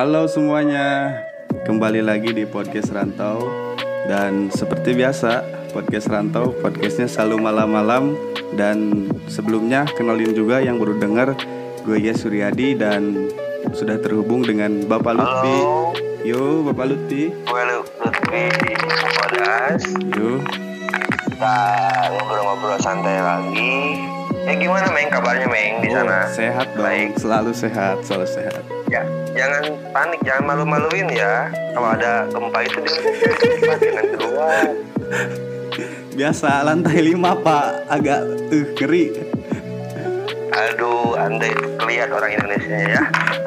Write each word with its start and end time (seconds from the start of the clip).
Halo 0.00 0.24
semuanya, 0.24 1.12
kembali 1.68 2.00
lagi 2.00 2.32
di 2.32 2.48
podcast 2.48 2.88
Rantau 2.88 3.52
dan 4.08 4.48
seperti 4.48 4.96
biasa 4.96 5.44
podcast 5.76 6.08
Rantau 6.08 6.56
podcastnya 6.56 7.04
selalu 7.04 7.44
malam-malam 7.44 8.16
dan 8.56 9.04
sebelumnya 9.28 9.84
kenalin 9.92 10.32
juga 10.32 10.64
yang 10.64 10.80
baru 10.80 10.96
dengar 10.96 11.36
gue 11.84 12.00
Yes 12.00 12.24
Suryadi 12.24 12.80
dan 12.80 13.28
sudah 13.76 14.00
terhubung 14.00 14.40
dengan 14.40 14.88
Bapak 14.88 15.20
Lutfi. 15.20 15.56
Halo, 15.60 15.92
Yo 16.24 16.64
Bapak 16.64 16.96
Lutfi, 16.96 17.36
gue 17.36 17.62
Lutfi 17.68 18.44
Podas. 19.20 19.84
yo 20.16 20.40
Kita 21.28 21.56
ngobrol-ngobrol 22.08 22.80
santai 22.80 23.20
lagi. 23.20 23.76
Eh 24.50 24.58
gimana 24.58 24.90
Meng 24.90 25.06
kabarnya 25.14 25.46
Meng 25.46 25.78
di 25.78 25.94
Oh, 25.94 26.02
sana? 26.02 26.26
sehat 26.26 26.74
dong, 26.74 26.82
Baik. 26.82 27.14
selalu 27.22 27.54
sehat, 27.54 28.02
selalu 28.02 28.26
sehat. 28.26 28.62
Ya, 28.90 29.06
jangan 29.30 29.78
panik, 29.94 30.18
jangan 30.26 30.42
malu-maluin 30.50 31.06
ya. 31.06 31.46
Kalau 31.70 31.94
ada 31.94 32.26
gempa 32.26 32.58
itu 32.66 32.82
dengan 32.82 34.04
keluar. 34.18 34.66
Biasa 36.18 36.66
lantai 36.66 36.98
5 37.14 37.46
Pak, 37.46 37.66
agak 37.86 38.20
uh, 38.50 38.66
ngeri. 38.74 39.04
Aduh, 40.50 41.14
anda 41.14 41.46
itu 41.46 41.66
kelihatan 41.78 42.10
orang 42.10 42.34
Indonesia 42.34 42.74
ya. 42.90 43.02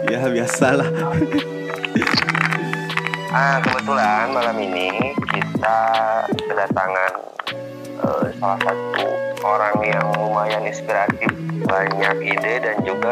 Ya 0.07 0.23
biasalah. 0.23 0.88
Ah, 3.27 3.59
kebetulan 3.59 4.31
malam 4.31 4.55
ini 4.55 5.12
kita 5.27 5.79
kedatangan 6.48 7.12
eh, 7.99 8.27
salah 8.40 8.59
satu 8.63 9.05
orang 9.44 9.76
yang 9.84 10.08
lumayan 10.16 10.63
inspiratif, 10.63 11.27
banyak 11.68 12.16
ide 12.24 12.63
dan 12.63 12.80
juga 12.88 13.12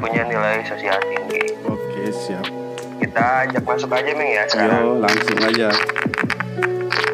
punya 0.00 0.24
nilai 0.24 0.64
sosial 0.64 0.96
tinggi. 1.04 1.52
Oke 1.68 2.08
siap. 2.08 2.48
Kita 2.98 3.46
ajak 3.46 3.62
masuk 3.62 3.92
aja 3.92 4.10
Ming 4.16 4.32
ya 4.34 4.44
sekarang. 4.48 4.82
Yo 4.82 4.90
langsung 5.04 5.38
aja. 5.44 5.68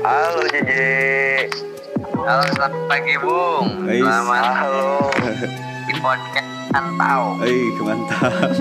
Halo 0.06 0.42
Jeje. 0.48 0.94
Halo, 2.24 2.44
selamat 2.56 2.72
pagi 2.88 3.14
Bung. 3.20 3.66
Hey, 3.84 4.00
Selamat 4.00 4.44
Halo. 4.64 5.10
di 5.90 5.94
podcast 6.00 6.50
Antau. 6.72 7.22
Eh 7.42 7.68
mantap. 7.82 8.32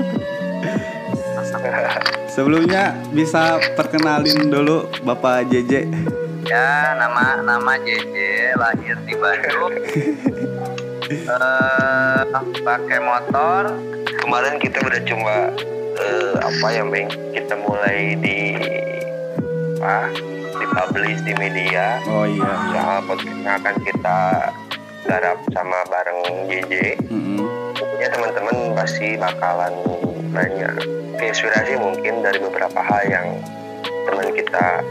Sebelumnya 2.34 2.98
bisa 3.14 3.62
perkenalin 3.78 4.50
dulu 4.50 4.90
Bapak 5.06 5.54
JJ. 5.54 5.86
Ya, 6.50 6.98
nama 6.98 7.40
nama 7.46 7.78
JJ 7.78 8.33
lahir 8.58 8.96
di 9.06 9.14
Bandung. 9.18 9.74
eh 11.14 12.22
pakai 12.64 13.00
motor. 13.04 13.64
Kemarin 14.24 14.56
kita 14.62 14.80
udah 14.80 15.02
coba 15.04 15.36
eh, 16.00 16.34
apa 16.40 16.68
ya 16.72 16.84
Ming? 16.88 17.10
Kita 17.36 17.54
mulai 17.60 18.16
di 18.18 18.40
apa? 19.84 20.10
Dipublish 20.54 21.22
di 21.28 21.34
media. 21.36 22.00
Oh 22.08 22.24
iya. 22.24 22.54
Soal 22.72 23.00
podcast 23.04 23.40
yang 23.44 23.56
akan 23.60 23.76
kita 23.84 24.20
garap 25.04 25.38
sama 25.52 25.80
bareng 25.92 26.20
JJ. 26.48 26.74
Mm-mm. 27.12 27.44
Tentunya 27.76 28.08
teman-teman 28.08 28.56
pasti 28.78 29.20
bakalan 29.20 29.74
banyak 30.32 30.74
inspirasi 31.20 31.78
mungkin 31.78 32.24
dari 32.24 32.40
beberapa 32.40 32.80
hal 32.80 33.04
yang 33.08 33.28
teman 34.08 34.30
kita 34.36 34.82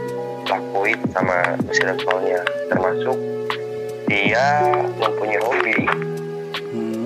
lakuin 0.45 0.99
sama 1.11 1.37
circle-nya 1.69 2.41
termasuk 2.67 3.17
dia 4.07 4.45
mempunyai 4.97 5.39
hobi 5.39 5.77
Hmm, 6.73 7.05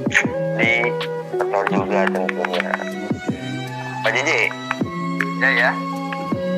di 0.55 0.87
motor 1.35 1.67
juga 1.67 2.07
tentunya 2.07 2.71
Pak 3.99 4.11
JJ 4.15 4.31
Ya 5.37 5.49
ya. 5.51 5.71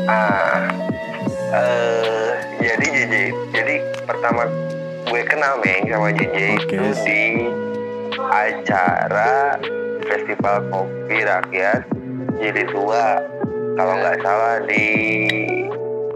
ah 0.05 0.69
eh, 1.51 2.29
jadi 2.61 2.85
JJ 2.85 3.13
jadi 3.49 3.75
pertama 4.05 4.45
gue 5.03 5.21
kenal 5.25 5.57
Meng 5.59 5.89
sama 5.89 6.13
JJ 6.13 6.37
Oke. 6.53 6.69
itu 6.69 6.89
di 7.01 7.23
acara 8.21 9.57
festival 10.05 10.61
kopi 10.69 11.17
rakyat 11.25 11.81
jadi 12.37 12.61
tua 12.69 13.25
kalau 13.73 13.93
nggak 13.97 14.21
salah 14.21 14.61
di 14.69 14.85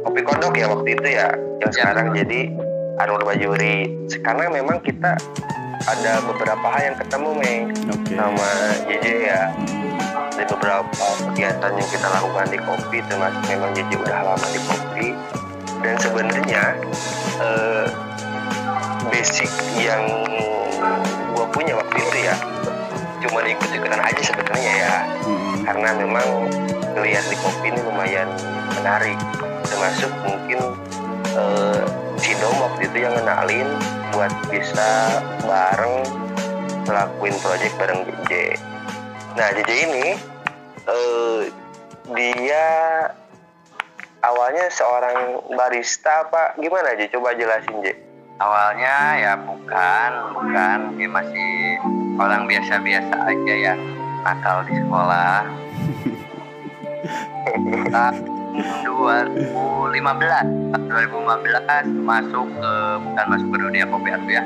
kopi 0.03 0.22
kodok 0.22 0.53
ya 0.53 0.68
waktu 0.68 0.90
itu 0.94 1.08
ya 1.09 1.28
yang 1.59 1.72
Ya. 1.72 1.75
sekarang. 1.75 2.12
Jadi 2.14 2.52
Arul 3.00 3.24
Bajuri 3.24 3.90
sekarang 4.06 4.53
memang 4.53 4.78
kita 4.84 5.18
ada 5.84 6.14
beberapa 6.24 6.64
hal 6.69 6.94
yang 6.94 6.97
ketemu 7.00 7.30
Meng 7.36 7.62
Oke. 7.90 8.13
sama 8.16 8.50
JJ 8.88 9.06
ya. 9.25 9.42
Hmm, 9.52 9.97
di 10.34 10.44
beberapa 10.46 10.88
kegiatan 11.31 11.72
yang 11.74 11.90
kita 11.90 12.08
lakukan 12.09 12.46
di 12.50 12.59
kopi 12.62 12.97
termasuk 13.06 13.44
memang 13.50 13.69
JJ 13.74 13.92
udah 13.97 14.19
lama 14.24 14.47
di 14.52 14.62
kopi. 14.63 15.08
Dan 15.84 15.96
sebenarnya 16.00 16.63
eh, 17.44 17.86
basic 19.09 19.52
yang 19.75 20.03
gue 21.34 21.46
punya 21.52 21.75
waktu 21.75 21.97
itu 22.00 22.18
ya 22.24 22.36
cuma 23.24 23.40
ikut-ikutan 23.40 24.00
aja 24.00 24.22
sebenarnya 24.22 24.74
ya. 24.78 24.96
Hmm, 25.24 25.63
karena 25.63 25.90
memang 25.96 26.28
ngeliat 26.94 27.24
di 27.28 27.36
kopi 27.40 27.72
ini 27.72 27.80
lumayan 27.84 28.28
menarik 28.78 29.16
termasuk 29.73 30.13
mungkin 30.22 30.61
eh, 31.34 31.81
si 32.22 32.38
Dom 32.38 32.53
waktu 32.61 32.85
itu 32.94 32.97
yang 33.01 33.17
ngenalin 33.17 33.66
buat 34.13 34.29
bisa 34.53 35.17
bareng 35.41 36.06
ngelakuin 36.85 37.34
project 37.41 37.73
bareng 37.81 38.06
JJ 38.06 38.31
nah 39.33 39.50
JJ 39.50 39.72
ini 39.89 40.07
eh, 40.85 41.41
dia 42.13 42.66
awalnya 44.22 44.69
seorang 44.69 45.41
barista 45.57 46.29
apa 46.29 46.53
gimana 46.62 46.94
aja 46.94 47.09
coba 47.09 47.33
jelasin 47.33 47.81
J 47.81 48.13
Awalnya 48.41 48.95
ya 49.22 49.33
bukan, 49.38 50.12
bukan. 50.33 50.97
Dia 50.97 51.06
masih 51.06 51.78
orang 52.17 52.50
biasa-biasa 52.50 53.29
aja 53.29 53.53
yang 53.53 53.79
nakal 54.25 54.66
di 54.66 54.73
sekolah. 54.81 55.45
2015 58.53 59.94
2015 59.94 62.02
masuk 62.02 62.47
ke 62.53 62.72
bukan 63.02 63.25
masuk 63.28 63.47
ke 63.50 63.58
dunia 63.59 63.86
kopi 63.88 64.09
atu 64.09 64.30
ya. 64.30 64.44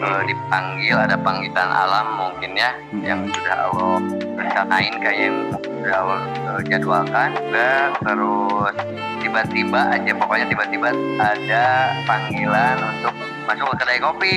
Eh, 0.00 0.22
dipanggil 0.24 0.96
ada 0.96 1.12
panggilan 1.14 1.68
alam 1.68 2.06
mungkin 2.16 2.56
ya 2.56 2.72
Hmm. 2.88 3.04
yang 3.04 3.20
sudah 3.28 3.68
Allah 3.68 4.00
rencanain 4.32 4.94
kayak 4.96 5.18
yang 5.28 5.36
sudah 5.52 5.94
Allah 5.94 6.20
eh, 6.24 6.60
jadwalkan. 6.66 7.30
Juga 7.36 7.70
terus 8.00 8.74
tiba-tiba 9.20 9.80
aja 9.92 10.12
pokoknya 10.16 10.46
tiba-tiba 10.48 10.88
ada 11.20 11.64
panggilan 12.08 12.76
untuk 12.96 13.14
masuk 13.44 13.66
ke 13.68 13.76
kedai 13.76 14.00
kopi. 14.00 14.36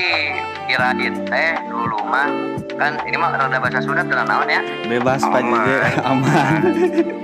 Kirain 0.64 1.16
teh 1.28 1.53
dulu 1.72 2.00
mah 2.03 2.28
kan 2.76 3.00
ini 3.08 3.16
mah 3.16 3.32
rada 3.32 3.56
bahasa 3.56 3.80
Sunda 3.80 4.03
tenan 4.03 4.28
naon 4.28 4.52
ya. 4.52 4.62
Bebas 4.84 5.24
Pak 5.24 5.42
JJ, 5.42 5.70
Aman. 6.03 6.62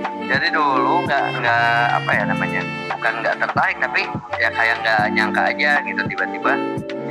jadi 0.30 0.46
dulu 0.54 1.10
nggak 1.10 1.42
nggak 1.42 1.82
apa 1.98 2.10
ya 2.14 2.22
namanya 2.30 2.62
bukan 2.94 3.12
nggak 3.18 3.34
tertarik 3.42 3.76
tapi 3.82 4.02
ya 4.38 4.48
kayak 4.54 4.76
nggak 4.78 5.02
nyangka 5.10 5.42
aja 5.50 5.72
gitu 5.82 6.02
tiba-tiba 6.06 6.52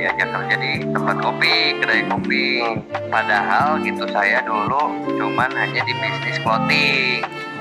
diajak 0.00 0.28
kerja 0.32 0.54
di 0.56 0.72
tempat 0.88 1.16
kopi 1.20 1.76
kedai 1.76 2.02
kopi. 2.08 2.64
Padahal 3.12 3.76
gitu 3.84 4.08
saya 4.08 4.40
dulu 4.40 4.96
cuman 5.20 5.52
hanya 5.52 5.84
di 5.84 5.92
bisnis 5.92 6.40
clothing. 6.40 7.20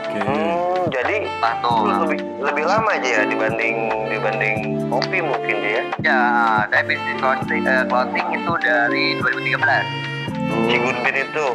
Oke. 0.09 0.25
hmm, 0.25 0.89
jadi 0.89 1.27
lah 1.37 1.53
tuh 1.61 1.85
lebih 1.85 2.23
lebih 2.41 2.63
lama 2.65 2.97
aja 2.97 3.21
ya 3.21 3.23
dibanding 3.27 3.93
dibanding 4.09 4.57
kopi 4.87 5.19
mungkin 5.21 5.55
dia 5.59 5.83
ya? 6.01 6.21
Dari 6.71 6.83
bisnis 6.87 7.19
clothing, 7.19 7.67
eh, 7.67 7.83
clothing 7.85 8.27
itu 8.33 8.51
dari 8.63 9.19
2013 9.19 9.85
si 10.71 10.75
Gunbin 10.79 11.15
itu? 11.19 11.47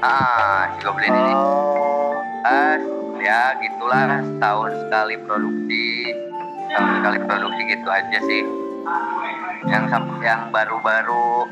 Ah 0.00 0.70
si 0.72 0.78
Goblin 0.86 1.12
ini. 1.12 1.32
Oh. 1.34 2.16
Pas, 2.40 2.80
ya 3.20 3.54
gitulah 3.60 4.24
setahun 4.24 4.72
sekali 4.86 5.14
produksi. 5.22 6.16
Setahun 6.72 6.90
sekali 7.00 7.18
produksi 7.28 7.62
gitu 7.68 7.88
aja 7.88 8.18
sih. 8.24 8.42
Yang 9.68 9.84
yang 10.24 10.48
baru-baru 10.48 11.44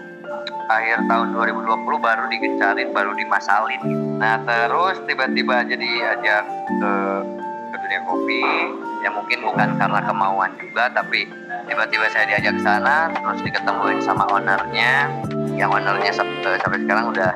akhir 0.69 1.09
tahun 1.09 1.29
2020 1.32 1.97
baru 2.00 2.25
digencarin 2.29 2.88
baru 2.93 3.12
dimasalin. 3.17 3.82
Nah 4.20 4.41
terus 4.44 5.00
tiba-tiba 5.09 5.65
jadi 5.65 5.88
ajak 6.17 6.43
ke 6.81 6.94
ke 7.69 7.76
dunia 7.76 8.00
kopi. 8.09 8.44
Ya 8.99 9.14
mungkin 9.14 9.38
bukan 9.47 9.79
karena 9.79 10.00
kemauan 10.03 10.50
juga 10.59 10.91
tapi 10.91 11.29
tiba-tiba 11.71 12.11
saya 12.11 12.26
diajak 12.35 12.59
ke 12.59 12.62
sana 12.64 13.12
terus 13.12 13.41
diketemuin 13.44 14.00
sama 14.00 14.25
ownernya. 14.32 15.09
Yang 15.59 15.71
ownernya 15.75 16.12
sampai, 16.14 16.59
sampai 16.62 16.79
sekarang 16.87 17.11
udah 17.11 17.31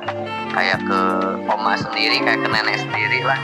kayak 0.53 0.79
ke 0.85 1.01
oma 1.49 1.75
sendiri 1.81 2.21
kayak 2.21 2.41
ke 2.45 2.49
nenek 2.53 2.77
sendiri 2.77 3.21
lah 3.25 3.41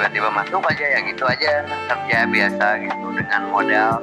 tiba-tiba 0.00 0.32
masuk 0.32 0.64
aja 0.64 0.96
ya 0.96 0.98
gitu 1.04 1.28
aja 1.28 1.60
kerja 1.92 2.24
biasa 2.24 2.66
gitu 2.88 3.06
dengan 3.12 3.52
modal 3.52 4.00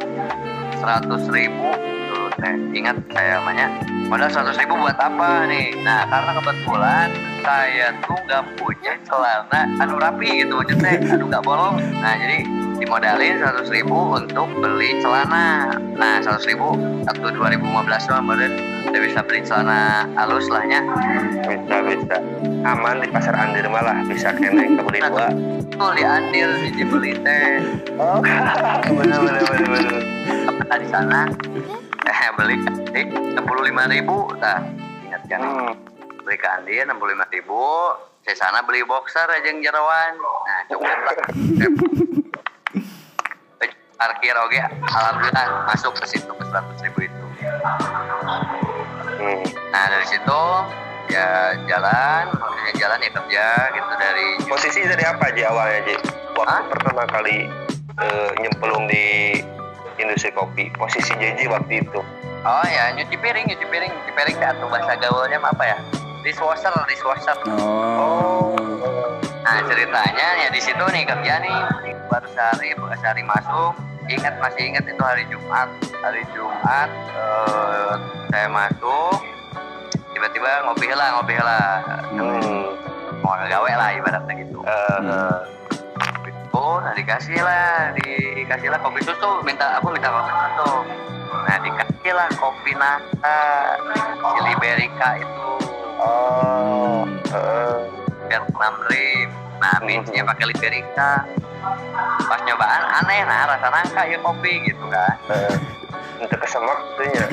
100 0.78 1.10
ribu. 1.34 1.74
Tuh 2.14 2.30
nah, 2.38 2.54
ingat 2.70 3.02
saya 3.10 3.42
namanya 3.42 3.66
modal 4.06 4.30
seratus 4.30 4.62
ribu 4.62 4.78
buat 4.78 4.94
apa 4.94 5.50
nih? 5.50 5.74
Nah 5.82 6.06
karena 6.06 6.38
kebetulan 6.38 7.10
saya 7.42 7.98
tuh 8.06 8.14
nggak 8.30 8.44
punya 8.62 8.94
celana 9.10 9.62
anu 9.82 9.98
rapi 9.98 10.46
gitu 10.46 10.62
maksudnya 10.62 11.02
anu 11.18 11.34
nggak 11.34 11.42
bolong. 11.42 11.82
Nah 11.98 12.14
jadi 12.14 12.46
dimodalin 12.78 13.42
seratus 13.42 13.70
ribu 13.74 14.14
untuk 14.14 14.48
beli 14.62 15.02
celana. 15.02 15.76
Nah 15.98 16.22
seratus 16.22 16.46
ribu 16.46 16.78
waktu 17.04 17.28
2015 17.34 17.60
mah 17.74 18.00
kemarin 18.22 18.54
udah 18.88 19.02
bisa 19.04 19.20
beli 19.26 19.42
celana 19.44 20.08
halus 20.16 20.48
lahnya 20.48 20.80
bisa 21.44 21.76
bisa 21.84 22.18
aman 22.64 23.02
di 23.02 23.10
pasar 23.10 23.34
andir 23.34 23.66
malah. 23.68 23.98
Bisa 24.06 24.34
kena 24.34 24.66
kebeli 24.78 25.00
dua. 25.02 25.28
Tuh 25.78 25.92
di 25.94 26.04
Andil 26.06 26.50
di 26.74 26.84
beli 26.86 27.14
teh 27.22 27.62
oh. 28.02 28.22
Bener 28.98 29.20
bener 29.22 29.44
bener 29.46 29.68
bener 29.68 29.96
apa 30.48 30.76
di 30.82 30.88
sana? 30.90 31.30
Eh 32.08 32.30
beli 32.38 32.56
enam 32.94 33.46
lima 33.62 33.84
ribu. 33.90 34.32
Nah 34.38 34.62
ingat 35.06 35.22
kan? 35.30 35.42
Hmm. 35.42 35.74
beli 36.24 36.36
ke 36.36 36.48
Andi 36.48 36.82
enam 36.82 36.98
puluh 37.00 37.14
lima 37.14 37.26
ribu. 37.30 37.94
Saya 38.28 38.36
sana 38.36 38.60
beli 38.68 38.84
boxer 38.84 39.24
aja 39.24 39.48
yang 39.48 39.64
jerawan 39.64 40.20
nah 40.20 40.60
cukup 40.68 41.00
lah 41.08 41.16
parkir 43.98 44.34
oke 44.38 44.60
alhamdulillah 44.88 45.46
masuk 45.68 45.94
ke 45.98 46.06
situ 46.08 46.30
ke 46.30 46.44
seratus 46.46 46.78
ribu 46.82 47.00
itu 47.06 47.24
Hmm. 49.18 49.42
nah 49.74 49.90
dari 49.90 50.06
situ 50.06 50.42
ya 51.10 51.58
jalan 51.66 52.30
maksudnya 52.38 52.74
jalan 52.78 53.00
ya 53.02 53.10
kerja 53.10 53.46
gitu 53.74 53.92
dari 53.98 54.28
posisi 54.46 54.80
dari 54.86 55.04
apa 55.04 55.34
aja 55.34 55.50
awalnya 55.50 55.80
Ji? 55.84 55.96
waktu 56.38 56.46
Hah? 56.46 56.62
pertama 56.70 57.04
kali 57.10 57.50
eh, 57.98 58.30
nyemplung 58.38 58.86
di 58.86 59.42
industri 59.98 60.30
kopi 60.32 60.70
posisi 60.78 61.18
JJ 61.18 61.50
waktu 61.50 61.82
itu 61.82 62.00
oh 62.46 62.66
ya 62.70 62.94
nyuci 62.94 63.18
piring 63.18 63.50
nyuci 63.50 63.66
piring 63.66 63.90
nyuci 63.90 64.12
piring 64.14 64.38
atau 64.38 64.70
bahasa 64.70 64.94
gaulnya 65.02 65.42
apa 65.42 65.64
ya 65.66 65.78
dishwasher 66.22 66.74
dishwasher 66.86 67.38
Oh. 67.98 68.54
Nah 69.48 69.64
ceritanya 69.64 70.28
ya 70.44 70.48
di 70.52 70.60
situ 70.60 70.84
nih 70.92 71.08
kerja 71.08 71.40
nih 71.40 71.58
baru 72.12 72.28
sehari 72.36 72.76
baru 72.76 72.96
sehari 73.00 73.24
masuk 73.24 73.74
ingat 74.08 74.36
masih 74.40 74.64
ingat 74.74 74.84
itu 74.88 75.04
hari 75.04 75.24
Jumat. 75.28 75.70
Hari 76.04 76.24
Jumat 76.32 76.90
eh, 77.16 77.94
saya 78.32 78.48
masuk. 78.50 79.20
Tiba-tiba 80.16 80.50
ngopi 80.66 80.88
lah 80.92 81.08
ngopi 81.20 81.36
lah. 81.38 81.72
Hmm. 82.16 82.74
mau 83.18 83.34
gawe 83.34 83.72
lah 83.74 83.90
ibaratnya 83.98 84.34
gitu. 84.40 84.62
Hmm. 84.62 85.42
oh 86.54 86.78
nah 86.80 86.94
dikasih 86.94 87.42
lah 87.42 87.92
dikasih 88.00 88.70
lah 88.72 88.80
kopi 88.82 89.04
susu. 89.04 89.42
Minta 89.44 89.78
aku 89.78 89.92
minta 89.94 90.10
kopi 90.10 90.32
susu. 90.32 90.72
Nah 91.46 91.58
dikasih 91.62 92.12
lah 92.14 92.28
kopi 92.38 92.72
nata 92.78 93.40
si 94.22 94.40
Liberica 94.48 95.10
itu. 95.20 95.50
Oh. 95.98 97.04
Eh, 97.34 97.78
Vietnam 98.28 98.74
Dream 98.88 99.30
nah 99.58 99.82
bijinya 99.82 100.24
pakai 100.30 100.46
Liberica 100.54 101.26
pas 102.28 102.40
nyobaan 102.44 102.84
aneh 103.04 103.22
nah 103.24 103.48
rasa 103.48 103.68
nangka 103.70 104.02
ya 104.06 104.18
kopi 104.20 104.54
gitu 104.66 104.86
kan. 104.90 105.16
Untuk 106.18 106.40
kesemak 106.42 106.80
tuh 106.98 107.06
ya 107.14 107.24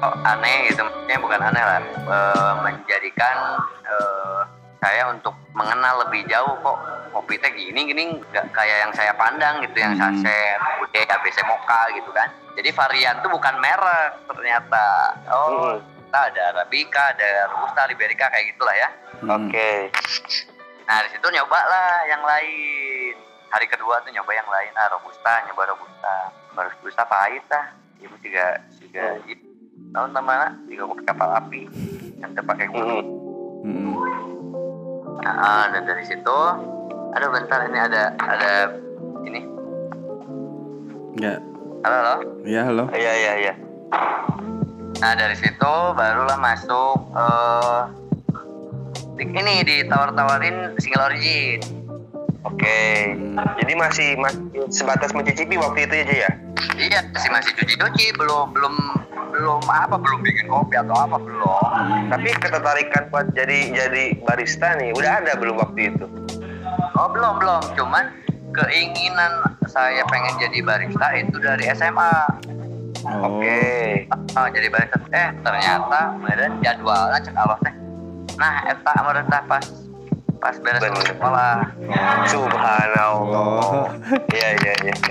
oh, 0.00 0.14
aneh 0.24 0.72
gitu. 0.72 0.80
Maksudnya 0.80 1.16
bukan 1.20 1.40
aneh 1.42 1.62
lah. 1.62 1.78
Eh, 1.84 2.52
menjadikan 2.64 3.36
eh, 3.84 4.40
saya 4.78 5.10
untuk 5.10 5.34
mengenal 5.52 6.06
lebih 6.06 6.22
jauh 6.26 6.54
kok 6.62 6.78
kopi 7.10 7.34
teh 7.36 7.50
gini 7.50 7.82
gini 7.84 8.02
nggak 8.30 8.46
kayak 8.54 8.86
yang 8.86 8.92
saya 8.94 9.10
pandang 9.12 9.58
gitu 9.60 9.74
yang 9.76 9.98
Hmm. 9.98 10.22
saset 10.22 10.58
bude 10.78 11.00
ABC 11.02 11.38
mocha 11.44 11.80
gitu 11.92 12.10
kan. 12.14 12.28
Jadi 12.54 12.70
varian 12.72 13.18
tuh 13.20 13.30
bukan 13.30 13.54
merek 13.58 14.12
ternyata. 14.26 14.86
Oh 15.28 15.76
Hmm. 15.76 15.82
kita 15.82 16.20
ada 16.32 16.42
arabica 16.54 17.02
ada 17.12 17.30
robusta 17.52 17.84
liberica 17.86 18.30
kayak 18.30 18.54
gitulah 18.54 18.72
ya. 18.72 18.88
Hmm. 19.20 19.28
oke. 19.36 19.70
Nah 20.86 21.04
di 21.04 21.08
situ 21.12 21.26
nyoba 21.28 21.60
lah 21.60 21.92
yang 22.08 22.22
lain. 22.24 22.97
Hari 23.48 23.66
kedua 23.66 24.04
tuh 24.04 24.12
nyoba 24.12 24.32
yang 24.32 24.48
lain. 24.48 24.72
Ah 24.76 24.92
robusta, 24.92 25.32
nyoba 25.48 25.62
robusta. 25.72 26.14
Baru 26.52 26.68
robusta 26.78 27.02
pahit 27.04 27.44
lah. 27.48 27.72
Ibu 27.98 28.14
juga 28.20 28.60
juga 28.76 29.04
itu. 29.24 29.46
Tahun 29.88 30.12
mana? 30.12 30.52
Juga 30.68 30.92
pakai 30.92 31.04
kapal 31.06 31.28
api. 31.38 31.62
Yang 32.20 32.30
pakai 32.44 32.66
gunung. 32.68 33.06
Hmm. 33.64 33.74
Hmm. 33.74 33.96
Nah, 35.18 35.66
dan 35.74 35.82
dari 35.82 36.04
situ, 36.06 36.38
aduh 37.12 37.30
bentar 37.32 37.66
ini 37.66 37.78
ada 37.78 38.14
ada 38.20 38.52
ini. 39.24 39.40
Ya. 41.18 41.40
Halo, 41.82 41.96
halo. 41.96 42.14
Ya, 42.42 42.62
halo. 42.66 42.84
iya 42.90 43.12
iya 43.14 43.32
iya 43.38 43.54
Nah 44.98 45.14
dari 45.14 45.38
situ 45.38 45.72
barulah 45.94 46.34
masuk 46.34 46.98
eh 47.14 47.82
di- 49.14 49.30
ini 49.30 49.62
ditawar-tawarin 49.62 50.74
single 50.78 51.06
origin. 51.06 51.62
Oke 52.48 52.80
jadi 53.60 53.72
masih 53.76 54.08
masih 54.16 54.40
sebatas 54.72 55.12
mencicipi 55.12 55.60
waktu 55.60 55.84
itu 55.84 55.94
aja 56.04 56.16
ya 56.28 56.32
Iya, 56.78 57.06
masih 57.14 57.30
masih 57.30 57.52
cuci-cuci, 57.54 58.18
belum 58.18 58.50
belum 58.50 58.74
belum 59.30 59.62
apa, 59.70 59.94
belum 59.94 60.26
bikin 60.26 60.50
kopi 60.50 60.74
atau 60.74 60.94
apa 60.94 61.16
belum. 61.22 61.70
Hmm. 61.70 62.10
tapi 62.10 62.34
ketertarikan 62.34 63.06
buat 63.14 63.30
jadi 63.34 63.70
jadi 63.70 64.04
barista 64.26 64.74
nih 64.78 64.90
udah 64.94 65.22
ada 65.22 65.38
belum 65.38 65.58
waktu 65.62 65.94
itu 65.94 66.06
Oh 66.98 67.06
belum 67.14 67.38
belum, 67.38 67.62
cuman 67.78 68.10
keinginan 68.50 69.30
saya 69.70 70.02
pengen 70.10 70.34
jadi 70.42 70.58
barista 70.66 71.08
itu 71.14 71.36
dari 71.38 71.70
SMA. 71.70 72.14
Oh. 73.06 73.38
oke 73.38 73.62
Oh, 74.34 74.48
jadi 74.50 74.66
barista, 74.66 74.98
eh 75.14 75.30
ternyata 75.46 76.18
kemudian 76.18 76.58
jadwalnya 76.58 77.22
cek 77.22 77.38
Allah 77.38 77.58
teh. 77.62 77.74
Nah, 78.34 78.54
eta 78.66 78.94
merentah 79.06 79.42
pas 79.46 79.62
pas 80.38 80.54
beres 80.56 80.80
Bener. 80.80 81.04
sekolah. 81.04 81.54
subhanallah 82.26 83.10
Oh. 83.18 83.86
iya 84.32 84.48
iya 84.56 84.72
iya 84.82 84.94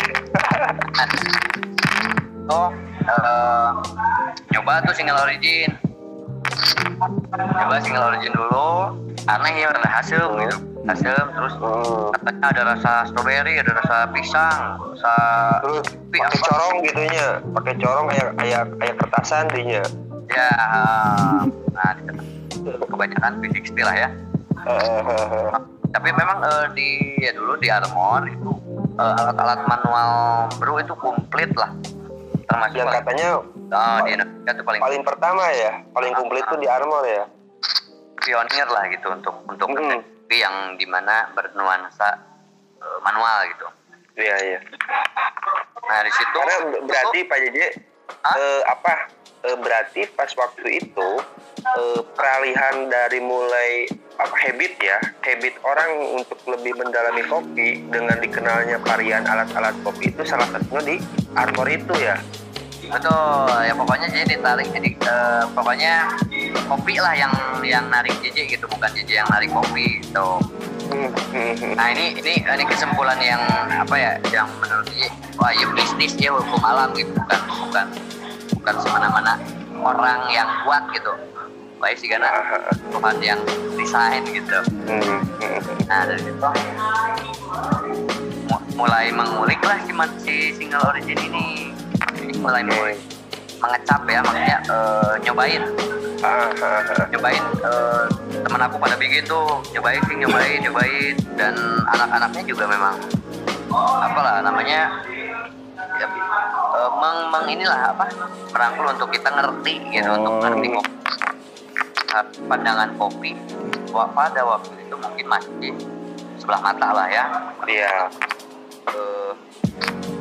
Oh, 2.48 2.72
eh, 3.04 3.70
nyoba 4.56 4.80
tuh 4.88 4.96
single 4.96 5.20
origin. 5.20 5.68
Coba 7.36 7.76
single 7.84 8.08
origin 8.08 8.32
dulu. 8.32 8.96
Aneh 9.28 9.52
ya 9.60 9.68
ada 9.68 9.84
hasil 9.84 10.32
gitu. 10.40 10.56
Hasil 10.88 11.12
terus 11.12 11.54
Hmm. 11.60 12.08
katanya 12.16 12.46
ada 12.48 12.62
rasa 12.72 12.92
strawberry, 13.12 13.60
ada 13.60 13.76
rasa 13.76 14.08
pisang, 14.16 14.80
rasa 14.96 15.16
terus 15.60 15.84
pakai 16.08 16.40
corong 16.40 16.76
gitunya 16.80 17.28
pakai 17.52 17.74
corong 17.76 18.06
kayak 18.08 18.28
kayak 18.40 18.64
kayak 18.80 18.96
kertasan 18.96 19.46
dinya 19.52 19.84
ya 20.32 20.50
nah 21.76 21.92
kebanyakan 22.88 23.32
V60 23.44 23.78
lah 23.84 23.96
ya 23.96 24.10
Tapi 25.96 26.10
memang 26.14 26.38
eh, 26.44 26.66
di 26.76 26.90
ya 27.24 27.32
dulu 27.34 27.58
di 27.58 27.68
Armor 27.72 28.28
itu 28.28 28.52
eh, 29.00 29.16
alat-alat 29.24 29.60
manual 29.66 30.12
bro 30.60 30.78
itu 30.84 30.94
komplit 31.00 31.52
lah. 31.56 31.72
Termasuk 32.48 32.80
yang 32.80 32.92
katanya 32.92 33.28
oh, 33.44 34.00
di 34.08 34.16
Indonesia 34.16 34.52
itu 34.56 34.64
paling, 34.64 34.80
paling 34.80 35.04
pertama 35.04 35.44
ya 35.52 35.84
paling 35.92 36.12
komplit 36.16 36.44
tuh 36.48 36.60
di 36.60 36.68
Armor 36.68 37.04
ya? 37.04 37.24
Pionir 38.24 38.68
lah 38.68 38.84
gitu 38.92 39.08
untuk 39.12 39.36
untuk 39.48 39.68
Hmm. 39.72 40.04
teknologi 40.04 40.38
yang 40.44 40.56
di 40.76 40.86
mana 40.88 41.32
bernuansa 41.32 42.10
eh, 42.84 43.00
manual 43.04 43.38
gitu. 43.56 43.68
Iya 44.18 44.36
iya. 44.44 44.60
Nah 45.88 46.00
di 46.04 46.12
situ 46.12 46.36
karena 46.36 46.56
berarti 46.84 47.20
Pak 47.24 47.38
JJ 47.48 47.58
eh, 47.58 48.62
apa 48.68 48.94
eh, 49.46 49.58
berarti 49.58 50.02
pas 50.14 50.30
waktu 50.34 50.82
itu 50.82 51.10
eh, 51.62 52.00
peralihan 52.16 52.90
dari 52.90 53.20
mulai 53.22 53.86
apa 54.18 54.34
habit 54.34 54.74
ya 54.82 54.98
habit 55.22 55.54
orang 55.62 56.18
untuk 56.18 56.42
lebih 56.50 56.74
mendalami 56.74 57.22
kopi 57.30 57.86
dengan 57.94 58.18
dikenalnya 58.18 58.82
varian 58.82 59.22
alat-alat 59.30 59.78
kopi 59.86 60.10
itu 60.10 60.26
salah 60.26 60.50
satunya 60.50 60.82
di 60.82 60.96
Armor 61.38 61.70
itu 61.70 61.94
ya? 62.02 62.18
Betul 62.88 63.68
ya 63.68 63.74
pokoknya 63.76 64.08
jadi 64.08 64.26
ditarik 64.40 64.68
jadi 64.72 64.90
eh, 64.96 65.44
pokoknya 65.52 65.94
kopi 66.72 66.96
lah 67.04 67.14
yang 67.14 67.34
yang 67.62 67.86
narik 67.92 68.16
JJ 68.24 68.58
gitu 68.58 68.66
bukan 68.72 68.90
JJ 68.96 69.26
yang 69.26 69.30
narik 69.30 69.52
kopi 69.52 70.00
gitu. 70.02 70.40
Hmm. 70.88 71.12
Nah 71.76 71.88
ini 71.92 72.16
ini 72.16 72.40
ini 72.40 72.64
kesimpulan 72.64 73.20
yang 73.20 73.44
apa 73.68 73.96
ya 74.00 74.12
yang 74.32 74.48
menurut 74.64 74.88
dia 74.96 75.12
wah 75.36 75.52
ya 75.52 75.68
bisnis 75.76 76.16
ya 76.16 76.32
hukum 76.32 76.64
alam 76.64 76.96
gitu 76.96 77.12
bukan 77.12 77.40
bukan 77.68 77.86
bukan 78.68 78.84
semena-mana 78.84 79.40
orang 79.80 80.28
yang 80.28 80.44
kuat 80.68 80.84
gitu. 80.92 81.16
Baik 81.80 82.04
sih 82.04 82.12
karena 82.12 82.28
Tuhan 82.92 83.16
yang 83.24 83.40
desain 83.80 84.20
gitu. 84.28 84.60
Hmm. 84.92 85.24
Nah 85.88 86.04
dari 86.04 86.20
situ 86.20 86.36
mu- 88.52 88.66
mulai 88.76 89.08
mengulik 89.16 89.64
lah 89.64 89.80
si, 89.88 89.96
man- 89.96 90.20
si 90.20 90.52
single 90.52 90.84
origin 90.84 91.16
ini. 91.16 91.72
Mulai 92.44 92.68
mulai 92.68 93.00
mengecap 93.64 94.04
ya 94.04 94.20
maksudnya 94.20 94.60
eh, 94.68 95.14
nyobain 95.24 95.64
nyobain 97.16 97.44
eh, 97.64 98.04
teman 98.44 98.62
aku 98.68 98.76
pada 98.84 99.00
bikin 99.00 99.24
tuh 99.24 99.64
nyobain 99.72 100.04
sih 100.12 100.16
nyobain 100.20 100.60
nyobain 100.60 101.16
dan 101.40 101.56
anak-anaknya 101.96 102.44
juga 102.44 102.68
memang 102.68 103.00
apalah 103.72 104.44
namanya 104.44 104.92
ya, 105.98 106.06
eh, 106.78 106.90
meng, 106.94 107.18
meng 107.34 107.46
inilah 107.50 107.92
apa 107.92 108.06
merangkul 108.54 108.86
untuk 108.88 109.10
kita 109.10 109.30
ngerti 109.32 109.74
gitu 109.90 110.10
untuk 110.14 110.34
Oh. 110.34 110.42
ngerti 110.46 110.68
kopi 110.72 110.94
Satu 112.08 112.40
pandangan 112.46 112.90
kopi 112.96 113.36
pada 113.92 114.42
waktu 114.42 114.74
itu 114.80 114.96
mungkin 114.96 115.26
masih 115.28 115.74
sebelah 116.38 116.62
mata 116.64 116.94
lah 116.94 117.08
ya 117.10 117.26
Iya. 117.66 117.96
Eh, 118.88 119.32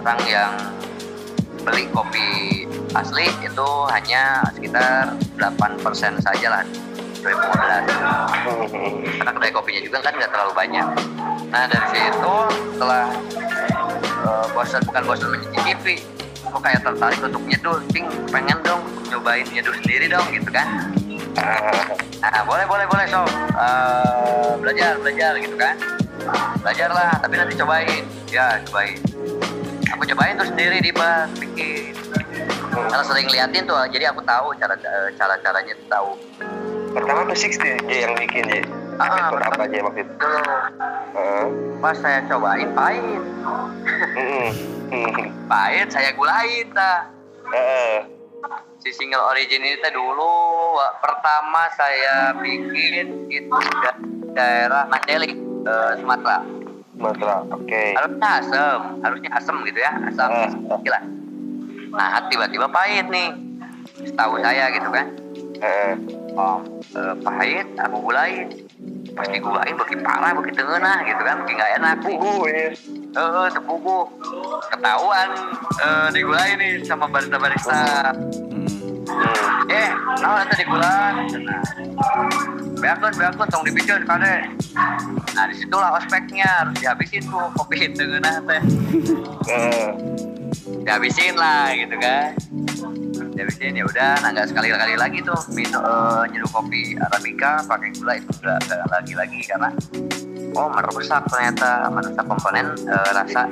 orang 0.01 0.21
yang 0.27 0.53
beli 1.61 1.87
kopi 1.91 2.63
asli 2.91 3.27
itu 3.39 3.69
hanya 3.91 4.43
sekitar 4.51 5.15
8% 5.37 6.17
saja 6.17 6.49
lah 6.49 6.63
2015 7.21 7.85
Hmm. 8.47 9.03
karena 9.19 9.31
kedai 9.33 9.51
kopinya 9.51 9.83
juga 9.83 9.99
kan 10.01 10.15
nggak 10.15 10.31
terlalu 10.31 10.53
banyak. 10.55 10.87
Nah 11.51 11.63
dari 11.67 11.87
situ 11.91 12.35
setelah 12.71 13.07
uh, 14.23 14.47
bosan 14.51 14.79
bukan 14.85 15.03
bosan 15.05 15.29
mencicipi, 15.35 15.95
kok 16.57 16.65
kayak 16.65 16.81
tertarik 16.89 17.21
untuk 17.21 17.45
nyeduh, 17.45 17.77
ting 17.93 18.09
pengen 18.33 18.57
dong 18.65 18.81
nyobain 19.13 19.45
nyeduh 19.53 19.77
sendiri 19.85 20.09
dong 20.09 20.25
gitu 20.33 20.49
kan. 20.49 20.89
Ah, 21.37 21.93
Nah 22.25 22.43
boleh 22.49 22.65
boleh 22.65 22.87
boleh 22.89 23.07
so 23.13 23.21
Uh, 23.57 24.53
belajar 24.61 25.01
belajar 25.01 25.33
gitu 25.41 25.57
kan. 25.57 25.81
Belajar 26.61 26.93
lah, 26.93 27.17
tapi 27.25 27.41
nanti 27.41 27.57
cobain, 27.57 28.05
ya 28.29 28.61
cobain. 28.69 29.01
Aku 29.97 30.05
cobain 30.05 30.37
tuh 30.37 30.49
sendiri 30.53 30.85
di 30.85 30.93
bar, 30.93 31.25
bikin. 31.41 31.97
Karena 32.69 33.01
sering 33.01 33.33
liatin 33.33 33.65
tuh, 33.65 33.81
jadi 33.89 34.13
aku 34.13 34.21
tahu 34.29 34.53
cara 34.61 34.77
cara 35.17 35.35
caranya 35.41 35.73
tahu. 35.89 36.21
Pertama 36.97 37.21
tuh 37.23 37.37
60 37.37 37.85
J 37.85 37.93
yang 38.00 38.15
bikin 38.17 38.45
J. 38.47 38.55
Ah, 38.97 39.29
Metode 39.29 39.45
apa 39.45 39.62
aja 39.62 39.76
waktu 39.85 40.00
itu? 40.00 40.15
Ah. 40.17 41.45
pas 41.76 41.93
saya 41.95 42.25
cobain 42.25 42.73
pahit. 42.73 43.23
Pahit 45.45 45.88
saya 45.88 46.11
gulain 46.12 46.67
ta 46.73 47.12
Ah. 47.47 48.00
si 48.79 48.91
single 48.91 49.23
origin 49.23 49.61
ini 49.61 49.76
teh 49.76 49.93
dulu 49.93 50.75
pertama 50.99 51.69
saya 51.71 52.33
bikin 52.35 53.29
itu 53.29 53.53
da- 53.76 54.00
daerah 54.33 54.88
Mandailing 54.88 55.37
eh, 55.62 55.93
Sumatera 55.97 56.41
Sumatera. 56.91 57.37
Oke. 57.50 57.93
harusnya 57.93 58.29
asem 58.41 58.81
harusnya 59.00 59.31
asem 59.31 59.57
gitu 59.65 59.79
ya 59.79 59.93
asam 60.07 60.31
Ah. 60.33 60.79
gila 60.81 61.00
nah 61.93 62.19
tiba-tiba 62.26 62.67
pahit 62.67 63.07
nih 63.07 63.29
setahu 64.03 64.41
saya 64.41 64.73
gitu 64.73 64.88
kan 64.88 65.07
Ah. 65.59 65.93
Oh, 66.37 66.61
eh, 66.95 67.14
pahit 67.25 67.66
aku 67.81 67.97
gulain 68.05 68.47
pas 69.16 69.26
digulain 69.33 69.73
bagi 69.73 69.97
parah 70.05 70.31
bagi 70.37 70.52
tengah 70.52 70.99
gitu 71.09 71.23
kan 71.25 71.37
bagi 71.43 71.52
nggak 71.57 71.71
enak. 71.81 71.95
Pugu 72.05 72.37
ya. 72.52 72.69
eh 73.16 73.49
tepugu 73.49 73.99
ketahuan 74.69 75.28
eh, 75.81 76.09
digulain 76.12 76.57
nih 76.61 76.85
sama 76.85 77.09
barista-barista. 77.09 78.12
Hmm. 78.52 78.69
Hmm. 79.07 79.73
eh 79.73 79.90
nah 80.21 80.45
tadi 80.45 80.64
bulan 80.69 81.25
beakun 82.76 83.12
beakun 83.16 83.47
tong 83.49 83.64
dibikin 83.64 84.05
kade. 84.05 84.52
Nah 85.33 85.45
di 85.49 85.55
situlah 85.57 85.97
ospeknya 85.97 86.45
harus 86.45 86.76
dihabisin 86.76 87.25
tuh 87.25 87.49
kopi 87.57 87.88
dengan 87.88 88.45
teh. 88.45 88.62
Ah. 89.49 89.90
dihabisin 90.87 91.35
lah 91.35 91.75
gitu 91.75 91.97
kan 91.99 92.31
dihabisin 93.37 93.76
ya 93.76 93.85
udah 93.85 94.12
nah 94.25 94.33
nggak 94.33 94.49
sekali 94.49 94.73
kali 94.73 94.97
lagi 94.97 95.21
tuh 95.21 95.37
minum 95.52 95.85
eh, 95.85 96.25
nyeduh 96.33 96.50
kopi 96.50 96.97
arabica 96.97 97.61
pakai 97.69 97.93
gula 98.00 98.16
itu 98.16 98.31
udah 98.40 98.57
nggak 98.64 98.81
lagi 98.88 99.12
lagi 99.12 99.40
karena 99.45 99.69
oh 100.57 100.69
merusak 100.73 101.23
ternyata 101.28 101.93
merusak 101.93 102.25
komponen 102.25 102.73
eh, 102.88 103.11
rasa 103.12 103.45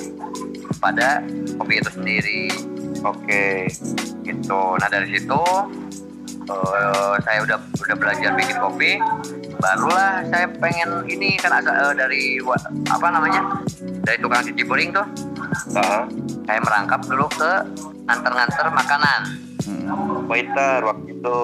pada 0.80 1.20
kopi 1.60 1.80
itu 1.80 1.90
sendiri. 1.92 2.42
Oke. 3.04 3.68
gitu. 4.24 4.62
Nah 4.80 4.88
dari 4.88 5.12
situ 5.12 5.42
eh, 6.48 7.14
saya 7.20 7.38
udah 7.44 7.58
udah 7.60 7.96
belajar 7.96 8.32
bikin 8.32 8.56
kopi. 8.56 8.96
Barulah 9.60 10.24
saya 10.32 10.48
pengen 10.56 11.04
ini 11.08 11.36
kan 11.36 11.60
asa- 11.60 11.92
eh, 11.92 11.94
dari 11.96 12.40
apa 12.88 13.06
namanya 13.12 13.60
dari 14.04 14.16
tukang 14.20 14.44
cuci 14.44 14.64
piring 14.64 14.90
tuh. 14.92 15.06
Ah. 15.76 16.08
saya 16.44 16.58
merangkap 16.60 17.00
dulu 17.06 17.30
ke 17.30 17.52
nganter-nganter 18.04 18.66
makanan 18.74 19.43
Hmm. 19.64 20.26
Waiter 20.26 20.78
waktu 20.82 21.08
itu. 21.10 21.42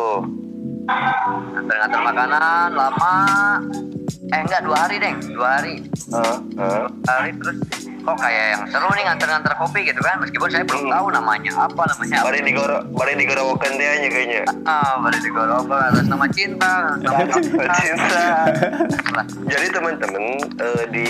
nganter-nganter 1.50 2.00
makanan 2.02 2.32
lama 2.74 3.14
eh 4.26 4.40
enggak 4.40 4.62
dua 4.62 4.76
hari 4.80 4.98
deh 4.98 5.12
dua 5.30 5.48
hari. 5.56 5.74
Ah. 6.10 6.42
Dua 6.50 6.90
hari 7.06 7.30
terus 7.32 7.56
kok 8.00 8.16
kayak 8.16 8.44
yang 8.50 8.62
seru 8.66 8.88
nih 8.90 9.04
nganter-nganter 9.04 9.54
kopi 9.54 9.84
gitu 9.84 10.00
kan 10.00 10.18
meskipun 10.18 10.48
saya 10.48 10.64
belum 10.64 10.82
Hmm. 10.82 10.92
tahu 10.92 11.06
namanya 11.12 11.52
apa 11.60 11.82
namanya 11.86 12.16
apa 12.16 12.26
Bari 12.26 12.40
digoro, 12.42 12.78
bari 12.90 13.12
digorowokan 13.14 13.72
dia 13.76 13.90
aja 13.92 14.08
kayaknya. 14.08 14.42
ah 14.64 14.98
baru 14.98 15.18
digorokkan 15.20 15.78
atas 15.86 16.06
nama 16.08 16.26
cinta 16.26 16.72
atas 16.96 17.06
nama 17.06 17.66
Cinta. 17.76 18.24
Lah, 19.12 19.24
Jadi 19.46 19.66
teman-teman 19.70 20.24
eh, 20.58 20.84
di 20.90 21.06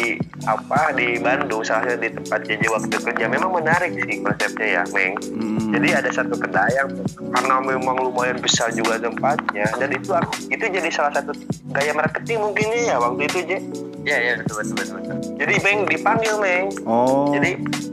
apa 0.48 0.96
di 0.96 1.20
Bandung 1.20 1.60
salah 1.60 1.84
satu 1.84 2.00
di 2.00 2.10
tempat 2.16 2.40
JJ 2.48 2.62
waktu 2.72 2.96
kerja 2.96 3.24
memang 3.28 3.50
menarik 3.52 3.92
sih 3.92 4.24
konsepnya 4.24 4.66
ya, 4.80 4.82
Meng. 4.94 5.12
Hmm. 5.36 5.70
Jadi 5.76 5.88
ada 5.92 6.10
satu 6.10 6.34
kedai 6.36 6.72
yang 6.76 6.88
karena 7.36 7.54
memang 7.60 7.96
lumayan 8.00 8.38
besar 8.40 8.72
juga 8.72 8.96
tempatnya 8.96 9.68
dan 9.76 9.88
itu 9.92 10.10
itu 10.48 10.64
jadi 10.64 10.88
salah 10.88 11.12
satu 11.14 11.36
gaya 11.70 11.92
marketing 11.92 12.38
mungkinnya 12.40 12.80
ya 12.90 12.96
waktu 12.96 13.22
itu 13.28 13.38
Je. 13.44 13.58
Iya 14.00 14.16
iya 14.16 14.32
betul 14.40 14.64
betul 14.64 14.74
betul. 14.80 14.94
betul. 14.96 15.16
Jadi 15.36 15.54
Meng 15.60 15.78
dipanggil 15.84 16.34
Meng. 16.40 16.66
Oh. 16.88 17.32
Jadi 17.36 17.50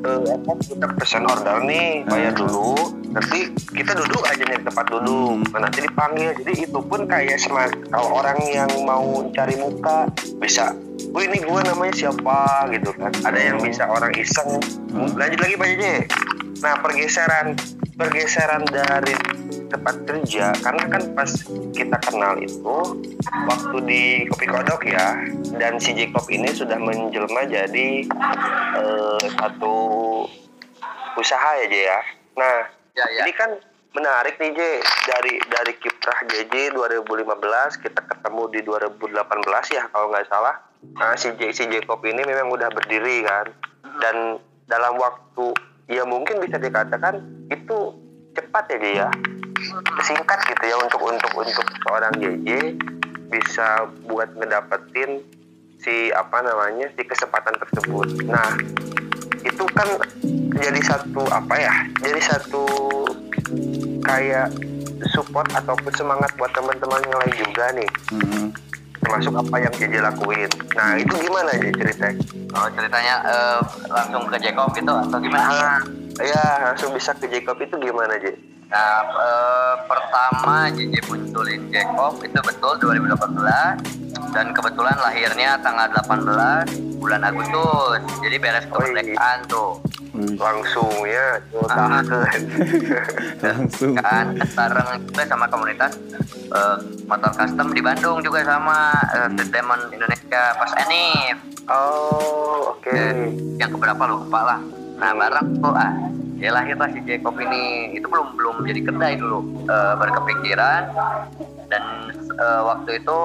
eh, 0.07 0.21
apa, 0.31 0.51
kita 0.63 0.87
pesan 0.95 1.23
order 1.27 1.57
nih, 1.67 2.07
bayar 2.07 2.31
Hmm. 2.35 2.41
dulu. 2.47 2.71
Nanti 3.11 3.39
kita 3.73 3.91
duduk 3.97 4.23
aja 4.23 4.43
nih 4.45 4.59
tempat 4.63 4.85
duduk. 4.87 5.41
Hmm. 5.41 5.51
Nah, 5.51 5.59
nanti 5.67 5.79
dipanggil. 5.83 6.31
Jadi 6.43 6.53
itu 6.69 6.79
pun 6.79 7.07
kayak 7.07 7.39
semak 7.39 7.71
kalau 7.91 8.23
orang 8.23 8.39
yang 8.47 8.69
mau 8.87 9.25
cari 9.35 9.55
muka 9.59 10.07
bisa. 10.39 10.71
Oh 11.15 11.21
ini 11.23 11.39
gua 11.43 11.63
namanya 11.63 11.93
siapa 11.95 12.67
gitu 12.71 12.91
kan. 12.95 13.11
Ada 13.25 13.39
yang 13.51 13.57
bisa 13.59 13.87
orang 13.87 14.11
iseng. 14.15 14.59
Hmm. 14.91 15.11
Lanjut 15.15 15.39
lagi 15.43 15.55
Pak. 15.55 15.67
Nah 16.63 16.73
pergeseran 16.81 17.53
pergeseran 17.97 18.63
dari 18.69 19.13
tempat 19.67 19.95
kerja 20.07 20.55
karena 20.63 20.83
kan 20.87 21.03
pas 21.13 21.31
kita 21.75 21.97
kenal 22.07 22.39
itu 22.39 22.77
waktu 23.47 23.77
di 23.83 24.03
Kopi 24.31 24.47
Kodok 24.47 24.81
ya 24.87 25.19
dan 25.59 25.77
si 25.77 25.91
Jacob 25.93 26.23
ini 26.31 26.49
sudah 26.51 26.79
menjelma 26.79 27.43
jadi 27.47 28.07
eh, 28.79 29.21
satu 29.37 29.75
usaha 31.17 31.49
ya 31.61 31.65
J 31.67 31.75
ya. 31.75 31.99
Nah 32.37 32.57
Ya 32.97 33.05
ya. 33.13 33.29
ini 33.29 33.33
kan 33.37 33.53
menarik 33.93 34.41
nih 34.41 34.57
J 34.57 34.59
dari 35.05 35.37
dari 35.53 35.73
kiprah 35.77 36.25
JJ 36.25 36.73
2015 36.73 37.85
kita 37.85 38.01
ketemu 38.09 38.43
di 38.49 38.59
2018 38.65 39.21
ya 39.77 39.85
kalau 39.93 40.09
nggak 40.09 40.25
salah. 40.29 40.57
Nah 40.97 41.13
si 41.13 41.29
J, 41.37 41.53
si 41.53 41.69
Jacob 41.69 42.01
ini 42.05 42.25
memang 42.25 42.49
udah 42.49 42.73
berdiri 42.73 43.21
kan 43.21 43.53
dan 44.01 44.41
dalam 44.65 44.97
waktu 44.97 45.53
ya 45.89 46.03
mungkin 46.09 46.41
bisa 46.41 46.57
dikatakan 46.57 47.21
itu 47.53 47.93
cepat 48.33 48.65
ya 48.73 48.77
J 48.81 48.85
ya 49.05 49.09
singkat 50.03 50.39
gitu 50.47 50.63
ya 50.67 50.75
untuk 50.79 51.01
untuk 51.01 51.31
untuk 51.35 51.65
seorang 51.85 52.13
JJ 52.19 52.77
bisa 53.27 53.89
buat 54.07 54.31
ngedapetin 54.37 55.19
si 55.77 56.09
apa 56.15 56.41
namanya 56.41 56.87
si 56.95 57.01
kesempatan 57.03 57.55
tersebut. 57.59 58.07
Nah 58.27 58.55
itu 59.43 59.63
kan 59.75 59.87
jadi 60.57 60.81
satu 60.81 61.21
apa 61.29 61.55
ya 61.55 61.73
jadi 62.01 62.21
satu 62.23 62.65
kayak 64.03 64.49
support 65.13 65.47
ataupun 65.53 65.93
semangat 65.93 66.33
buat 66.35 66.49
teman-teman 66.57 67.01
yang 67.05 67.19
lain 67.21 67.35
juga 67.37 67.65
nih 67.77 67.89
Hmm. 68.11 68.49
termasuk 68.97 69.33
apa 69.39 69.55
yang 69.61 69.73
JJ 69.77 69.95
lakuin. 70.03 70.49
Nah 70.73 70.97
itu 70.97 71.13
gimana 71.21 71.53
aja 71.53 71.69
ceritanya? 71.69 72.17
Oh 72.57 72.67
ceritanya 72.73 73.15
eh, 73.23 73.59
langsung 73.87 74.25
ke 74.27 74.37
Jacob 74.41 74.73
gitu 74.73 74.89
atau 74.89 75.17
gimana? 75.21 75.47
Ah, 75.47 75.79
ya 76.19 76.43
langsung 76.65 76.91
bisa 76.91 77.13
ke 77.15 77.29
Jacob 77.29 77.55
itu 77.61 77.77
gimana 77.77 78.17
aja? 78.17 78.33
Nah 78.67 78.99
eh, 79.01 79.73
pertama 79.83 80.67
JJ 80.69 80.95
munculin 81.07 81.61
Jacob 81.69 82.19
itu 82.19 82.39
betul 82.41 82.73
2018 82.77 83.79
dan 84.29 84.51
kebetulan 84.51 84.97
lahirnya 84.97 85.55
tanggal 85.59 85.87
18 85.95 86.67
bulan 86.97 87.21
Agustus. 87.23 88.01
Jadi 88.19 88.35
beres 88.37 88.65
Oh, 88.65 88.81
iya. 88.81 88.91
kemerdekaan 88.91 89.39
tuh. 89.47 89.71
Langsung 90.35 90.89
ya, 91.05 91.37
Ah. 91.69 92.01
langsung. 93.45 93.93
kan 93.95 94.25
bareng 94.33 94.89
juga 95.05 95.23
sama 95.23 95.45
komunitas 95.45 95.93
eh, 96.49 96.77
motor 97.05 97.31
custom 97.31 97.69
di 97.69 97.79
Bandung 97.79 98.17
juga 98.19 98.41
sama 98.41 98.91
eh, 99.13 99.29
The 99.31 99.45
Diamond 99.47 99.93
Indonesia 99.93 100.43
pas 100.55 100.71
Enif 100.81 101.37
oh 101.69 102.73
oke. 102.73 102.97
yang 103.55 103.69
keberapa 103.69 104.03
lupa 104.07 104.39
lah 104.43 104.59
nah 104.97 105.13
bareng 105.13 105.47
tuh 105.55 105.69
ah 105.71 105.93
ya 106.37 106.53
lahirlah 106.53 106.89
si 106.93 107.01
Jacob 107.05 107.33
ini 107.41 107.93
itu 107.97 108.05
belum 108.05 108.37
belum 108.37 108.55
jadi 108.65 108.81
kedai 108.85 109.13
dulu. 109.17 109.65
Eh, 109.65 109.93
berkepikiran. 109.97 110.81
Dan 111.67 111.83
eh, 112.15 112.61
waktu 112.63 113.01
itu 113.01 113.19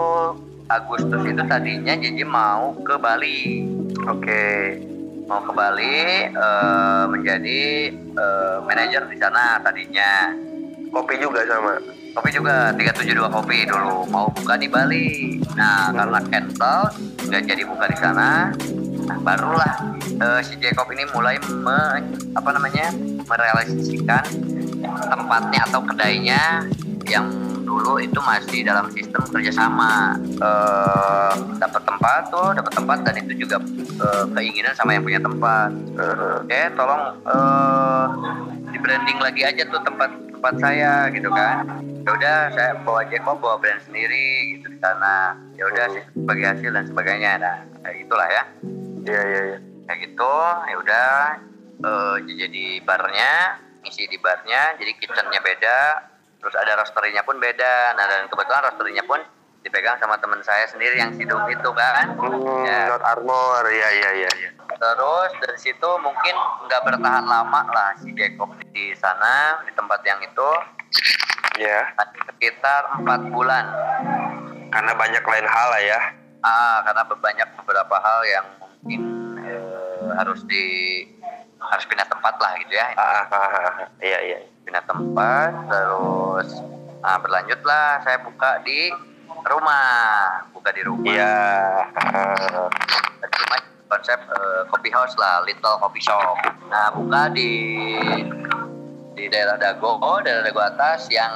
Agustus 0.73 1.23
itu 1.29 1.43
tadinya 1.47 1.95
Jiji 1.95 2.25
mau 2.25 2.73
ke 2.81 2.97
Bali. 2.97 3.69
Oke. 4.09 4.45
mau 5.23 5.39
ke 5.49 5.53
Bali 5.55 6.29
eh, 6.29 7.05
menjadi 7.09 7.63
eh, 7.95 8.57
manajer 8.65 9.07
di 9.09 9.17
sana 9.21 9.61
tadinya. 9.61 10.33
Kopi 10.93 11.17
juga 11.17 11.41
sama. 11.49 11.81
kopi 12.13 12.29
juga 12.29 12.77
372 12.77 13.33
kopi 13.33 13.65
dulu. 13.65 14.05
Mau 14.13 14.29
buka 14.29 14.61
di 14.61 14.69
Bali. 14.69 15.41
Nah 15.57 15.89
karena 15.97 16.21
cancel 16.29 16.93
nggak 17.25 17.43
jadi 17.49 17.63
buka 17.65 17.85
di 17.89 17.97
sana 17.97 18.53
nah, 19.07 19.19
barulah 19.21 19.75
eh, 20.07 20.41
si 20.45 20.55
Jacob 20.59 20.89
ini 20.93 21.05
mulai 21.11 21.37
me- 21.43 22.03
apa 22.35 22.51
namanya 22.55 22.91
merealisasikan 23.27 24.25
tempatnya 24.83 25.61
atau 25.71 25.81
kedainya 25.85 26.67
yang 27.07 27.27
dulu 27.63 27.97
itu 27.99 28.21
masih 28.21 28.63
dalam 28.67 28.93
sistem 28.93 29.25
kerjasama. 29.33 30.19
Eh 30.39 31.33
dapat 31.57 31.83
tempat 31.89 32.23
tuh 32.29 32.53
dapat 32.53 32.73
tempat 32.75 32.99
dan 33.07 33.15
itu 33.25 33.47
juga 33.47 33.57
eh, 34.03 34.25
keinginan 34.37 34.75
sama 34.77 34.95
yang 34.95 35.05
punya 35.07 35.21
tempat. 35.23 35.71
Oke 36.45 36.61
tolong 36.77 37.03
eh 37.27 38.07
di 38.73 38.79
branding 38.81 39.19
lagi 39.21 39.43
aja 39.45 39.63
tuh 39.69 39.81
tempat 39.85 40.11
tempat 40.33 40.55
saya 40.59 41.09
gitu 41.15 41.31
kan. 41.33 41.65
Ya 42.03 42.11
udah 42.11 42.39
saya 42.51 42.73
bawa 42.83 43.07
Jacob 43.07 43.39
bawa 43.39 43.57
brand 43.63 43.81
sendiri 43.87 44.59
gitu 44.59 44.67
di 44.75 44.79
sana. 44.83 45.39
Ya 45.55 45.65
udah 45.71 45.87
sih 45.95 46.03
sebagai 46.13 46.45
hasil 46.51 46.71
dan 46.75 46.85
sebagainya. 46.91 47.33
Nah 47.41 47.57
kayak 47.83 47.97
gitulah 48.05 48.29
ya 48.29 48.45
Iya 49.03 49.23
iya 49.23 49.41
iya. 49.47 49.59
kayak 49.83 49.99
gitu 50.01 50.35
ya 50.65 50.77
udah 50.79 51.13
eh, 51.81 52.15
jadi 52.39 52.65
barnya 52.83 53.33
ngisi 53.83 54.07
di 54.07 54.17
barnya 54.17 54.79
jadi 54.79 54.93
kitchennya 54.95 55.41
beda 55.41 55.79
terus 56.39 56.55
ada 56.55 56.75
roasterynya 56.77 57.23
pun 57.23 57.37
beda 57.37 57.93
nah 57.93 58.05
dan 58.05 58.27
kebetulan 58.27 58.63
roasterynya 58.63 59.03
pun 59.03 59.19
dipegang 59.63 59.95
sama 59.97 60.19
teman 60.19 60.43
saya 60.43 60.67
sendiri 60.67 60.99
yang 60.99 61.15
sidung 61.15 61.47
itu 61.47 61.71
kan 61.73 62.15
Hmm, 62.15 62.67
Ya. 62.67 62.91
Not 62.91 63.03
Armor. 63.05 63.63
Iya 63.65 63.89
iya 63.93 64.11
iya. 64.17 64.31
iya. 64.37 64.51
terus 64.73 65.31
dari 65.39 65.55
situ 65.57 65.87
mungkin 65.99 66.35
nggak 66.67 66.83
bertahan 66.83 67.23
lama 67.23 67.63
lah 67.69 67.95
si 67.97 68.11
Jacob 68.13 68.51
di 68.73 68.91
sana 68.95 69.63
di 69.63 69.71
tempat 69.73 70.03
yang 70.03 70.19
itu 70.19 70.51
Iya. 71.55 71.95
sekitar 72.25 72.99
empat 72.99 73.29
bulan 73.29 73.67
Karena 74.69 74.93
banyak 74.93 75.23
lain 75.23 75.47
hal 75.47 75.69
lah 75.69 75.83
ya. 75.85 76.01
ah 76.41 76.83
karena 76.83 77.03
banyak 77.07 77.49
beberapa 77.55 77.97
hal 77.97 78.21
yang 78.27 78.47
mungkin 78.83 79.03
eh, 79.47 80.11
harus 80.19 80.43
di 80.51 80.65
harus 81.63 81.85
pindah 81.87 82.07
tempat 82.11 82.35
lah 82.43 82.59
gitu 82.59 82.75
ya 82.75 82.91
Ah, 82.99 83.23
ah, 83.23 83.27
ah, 83.31 83.47
ah. 83.55 83.75
Iya 84.03 84.19
iya. 84.27 84.39
pindah 84.67 84.83
tempat 84.91 85.51
terus 85.71 86.49
nah, 86.99 87.17
berlanjutlah 87.23 88.03
saya 88.03 88.19
buka 88.27 88.59
di 88.67 88.91
rumah 89.47 89.87
buka 90.51 90.71
di 90.75 90.83
rumah 90.83 91.07
Iya. 91.07 91.39
Rumah 93.23 93.59
konsep 93.87 94.19
eh, 94.19 94.61
coffee 94.67 94.91
house 94.91 95.15
lah 95.15 95.47
little 95.47 95.79
coffee 95.79 96.03
shop 96.03 96.35
nah 96.67 96.91
buka 96.91 97.31
di 97.31 97.51
di 99.15 99.25
daerah 99.31 99.55
Dago 99.61 100.03
daerah 100.27 100.43
Dago 100.43 100.59
atas 100.59 101.07
yang 101.07 101.31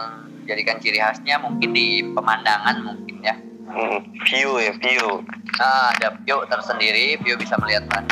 jadikan 0.50 0.82
ciri 0.82 0.98
khasnya 0.98 1.38
mungkin 1.38 1.70
di 1.70 2.02
pemandangan 2.10 2.82
mungkin 2.82 3.22
ya 3.22 3.36
Hmm, 3.66 3.98
View 4.24 4.50
ya 4.58 4.72
view. 4.78 5.20
nah 5.58 5.90
ada 5.90 6.14
view 6.22 6.38
tersendiri 6.46 7.16
view 7.20 7.34
bisa 7.36 7.56
melihat 7.58 7.84
lah 7.90 8.02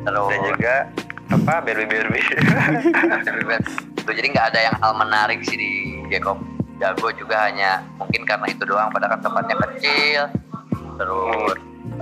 terus. 0.00 0.30
Dan 0.32 0.40
juga 0.56 0.74
apa 1.30 1.54
berbi 1.62 1.84
berbi. 1.86 2.20
Jadi 4.10 4.26
nggak 4.32 4.46
ada 4.54 4.60
yang 4.66 4.76
hal 4.80 4.92
menarik 4.96 5.44
sih 5.44 5.54
di 5.54 5.70
Jacob 6.10 6.40
Jago 6.80 7.12
juga 7.12 7.44
hanya 7.46 7.84
mungkin 8.00 8.24
karena 8.24 8.48
itu 8.48 8.64
doang 8.64 8.88
pada 8.90 9.06
kan 9.06 9.20
tempatnya 9.20 9.56
kecil. 9.68 10.22
Terus 10.96 11.58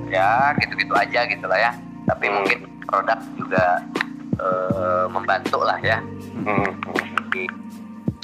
ya 0.08 0.54
gitu-gitu 0.56 0.94
aja 0.94 1.20
gitu 1.26 1.44
lah 1.44 1.58
ya. 1.58 1.72
Tapi 2.06 2.24
Hmm. 2.30 2.34
mungkin 2.40 2.58
produk 2.86 3.18
juga 3.36 3.64
eh, 4.38 5.04
membantu 5.10 5.58
lah 5.66 5.76
ya. 5.82 5.98
Hmm, 6.46 6.70
di 7.34 7.44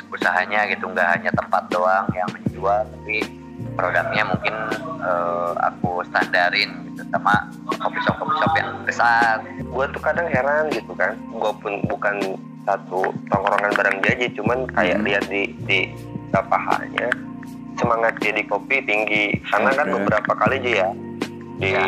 usahanya 0.09 0.71
gitu 0.71 0.87
nggak 0.87 1.09
hanya 1.19 1.31
tempat 1.35 1.67
doang 1.69 2.07
yang 2.15 2.31
menjual 2.31 2.87
tapi 2.87 3.27
produknya 3.75 4.25
mungkin 4.29 4.55
eh, 5.01 5.53
aku 5.65 6.05
standarin 6.09 6.71
gitu 6.93 7.03
sama 7.11 7.49
kopi 7.81 7.99
shop 8.05 8.17
kopi 8.21 8.35
shop 8.41 8.53
yang 8.57 8.71
besar. 8.87 9.35
Gue 9.65 9.85
tuh 9.91 10.03
kadang 10.05 10.29
heran 10.31 10.71
gitu 10.71 10.93
kan. 10.95 11.17
Gue 11.33 11.53
pun 11.59 11.83
bukan 11.91 12.39
satu 12.65 13.13
tongkrongan 13.29 13.73
barang 13.77 13.97
jajan 14.05 14.33
cuman 14.37 14.59
kayak 14.73 14.97
Hmm. 15.01 15.07
lihat 15.09 15.25
di 15.29 15.53
di 15.69 15.79
halnya 16.35 17.09
semangat 17.79 18.15
jadi 18.23 18.43
kopi 18.47 18.83
tinggi. 18.87 19.39
Karena 19.51 19.71
kan 19.75 19.87
beberapa 19.91 20.33
kali 20.35 20.63
aja 20.63 20.71
ya 20.87 20.91
di 21.55 21.71
Ya. 21.71 21.83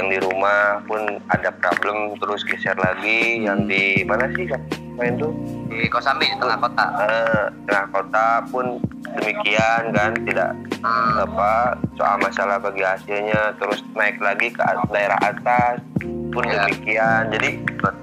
yang 0.00 0.08
di 0.08 0.16
rumah 0.16 0.80
pun 0.88 1.20
ada 1.28 1.52
problem 1.60 2.16
terus 2.16 2.40
geser 2.42 2.74
lagi 2.80 3.44
yang 3.44 3.68
di 3.68 4.00
mana 4.08 4.26
sih 4.32 4.48
main 4.94 5.14
tuh 5.14 5.32
di 5.66 5.86
Kosambi 5.86 6.24
di 6.24 6.36
tengah 6.36 6.58
kota 6.60 6.84
eh, 7.00 7.44
tengah 7.64 7.86
kota 7.90 8.26
pun 8.48 8.78
demikian 9.12 9.90
kan 9.90 10.12
tidak 10.24 10.50
Hmm. 10.84 11.16
apa 11.24 11.72
soal 11.96 12.20
masalah 12.20 12.60
bagi 12.60 12.84
hasilnya 12.84 13.56
terus 13.56 13.80
naik 13.94 14.20
lagi 14.20 14.52
ke 14.52 14.60
daerah 14.90 15.16
atas 15.18 15.80
pun 16.28 16.44
Ya. 16.44 16.60
demikian 16.60 17.32
jadi 17.32 17.56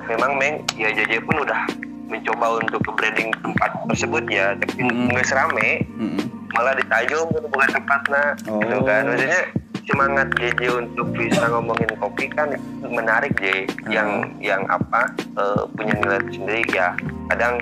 memang 0.09 0.31
meng 0.35 0.55
ya 0.73 0.89
JJ 0.89 1.21
pun 1.21 1.45
udah 1.45 1.61
mencoba 2.09 2.57
untuk 2.57 2.81
ke 2.81 2.91
branding 2.91 3.29
tempat 3.37 3.69
tersebut 3.85 4.25
ya 4.27 4.57
tapi 4.57 4.81
Mm-mm. 4.81 5.13
nggak 5.13 5.23
serame 5.23 5.85
Mm-mm. 5.93 6.25
malah 6.51 6.73
ditayung 6.73 7.29
gitu 7.29 7.45
bukan 7.45 7.69
tempatnya 7.71 8.23
gitu 8.41 8.75
Oh. 8.75 8.81
kan 8.81 9.01
maksudnya 9.05 9.41
semangat 9.89 10.27
JJ 10.37 10.61
untuk 10.77 11.07
bisa 11.15 11.45
ngomongin 11.49 11.89
kopi 11.97 12.29
kan 12.31 12.53
menarik 12.83 13.33
J 13.41 13.65
yang 13.89 14.29
yang 14.41 14.61
apa 14.69 15.09
eh, 15.37 15.63
punya 15.73 15.95
nilai 16.01 16.21
sendiri. 16.29 16.63
Ya 16.73 16.93
kadang 17.33 17.61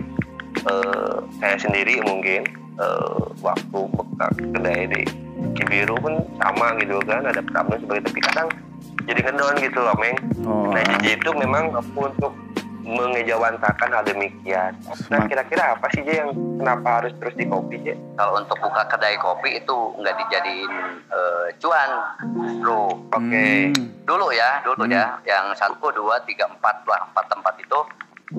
eh, 0.65 1.15
saya 1.39 1.55
sendiri 1.60 2.01
mungkin 2.03 2.43
eh, 2.79 3.21
waktu 3.39 3.79
buka 3.93 4.27
kedai 4.36 4.89
di 4.89 5.01
Cibiru 5.55 5.95
pun 5.99 6.19
sama 6.43 6.75
gitu 6.84 6.99
kan 7.08 7.23
ada 7.23 7.39
problem 7.39 7.79
sebagai 7.79 8.12
tapi 8.12 8.19
kadang 8.27 8.47
jadi 9.08 9.21
kendon 9.23 9.55
gitu 9.63 9.79
loh 9.79 9.95
Meng. 9.97 10.15
Oh. 10.43 10.69
nah 10.75 10.84
JJ 10.84 11.23
itu 11.23 11.32
memang 11.34 11.71
untuk 11.95 12.36
mengejawantakan 12.89 13.89
hal 13.93 14.04
demikian. 14.04 14.73
Nah 15.13 15.21
kira-kira 15.30 15.78
apa 15.78 15.86
sih 15.93 16.02
J 16.02 16.25
yang 16.25 16.32
kenapa 16.58 17.02
harus 17.02 17.13
terus 17.21 17.38
di 17.38 17.45
kopi 17.45 17.78
J? 17.86 17.93
kalau 18.17 18.41
untuk 18.41 18.58
buka 18.58 18.84
kedai 18.89 19.15
kopi 19.21 19.62
itu 19.62 19.78
nggak 20.02 20.15
dijadiin 20.17 20.71
eh, 21.13 21.45
cuan 21.62 21.91
bro. 22.60 22.89
Oke. 23.13 23.47
Hmm. 23.69 23.88
dulu 24.10 24.34
ya 24.34 24.65
dulu 24.65 24.89
Hmm. 24.89 24.93
ya 24.97 25.06
yang 25.30 25.54
satu 25.54 25.93
dua 25.93 26.17
tiga 26.25 26.49
empat 26.49 26.82
lah 26.89 27.06
empat 27.13 27.25
tempat 27.30 27.54
itu 27.62 27.80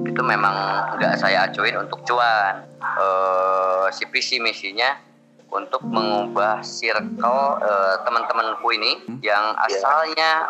itu 0.07 0.23
memang 0.23 0.55
nggak 0.99 1.19
saya 1.19 1.47
acuin 1.47 1.79
untuk 1.79 2.03
cuan. 2.07 2.67
Eh 2.83 3.87
si 3.95 4.07
visi 4.11 4.39
misinya 4.43 4.99
untuk 5.51 5.83
mengubah 5.83 6.63
circle 6.63 7.59
eh, 7.59 7.95
teman-temanku 8.07 8.67
ini 8.71 8.93
yang 9.23 9.55
asalnya 9.67 10.47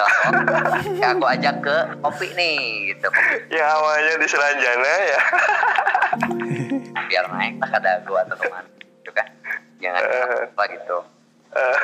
eh 0.00 0.10
cenderamata 0.32 0.78
ya 0.96 1.06
aku 1.12 1.26
ajak 1.28 1.54
ke 1.60 1.76
kopi 2.00 2.28
nih 2.32 2.58
gitu. 2.94 3.08
Ya 3.52 3.66
awalnya 3.76 4.14
di 4.16 4.26
Selanjana 4.30 4.92
ya. 5.04 5.20
Biar 7.10 7.24
naik 7.28 7.60
lah 7.60 7.68
kada 7.68 8.00
gua 8.08 8.24
atau 8.24 8.36
ke 8.40 8.48
mana 8.48 8.68
gitu 8.80 9.10
kan? 9.12 9.26
Jangan 9.82 10.02
apa 10.48 10.62
gitu. 10.72 10.98
Eh, 11.52 11.78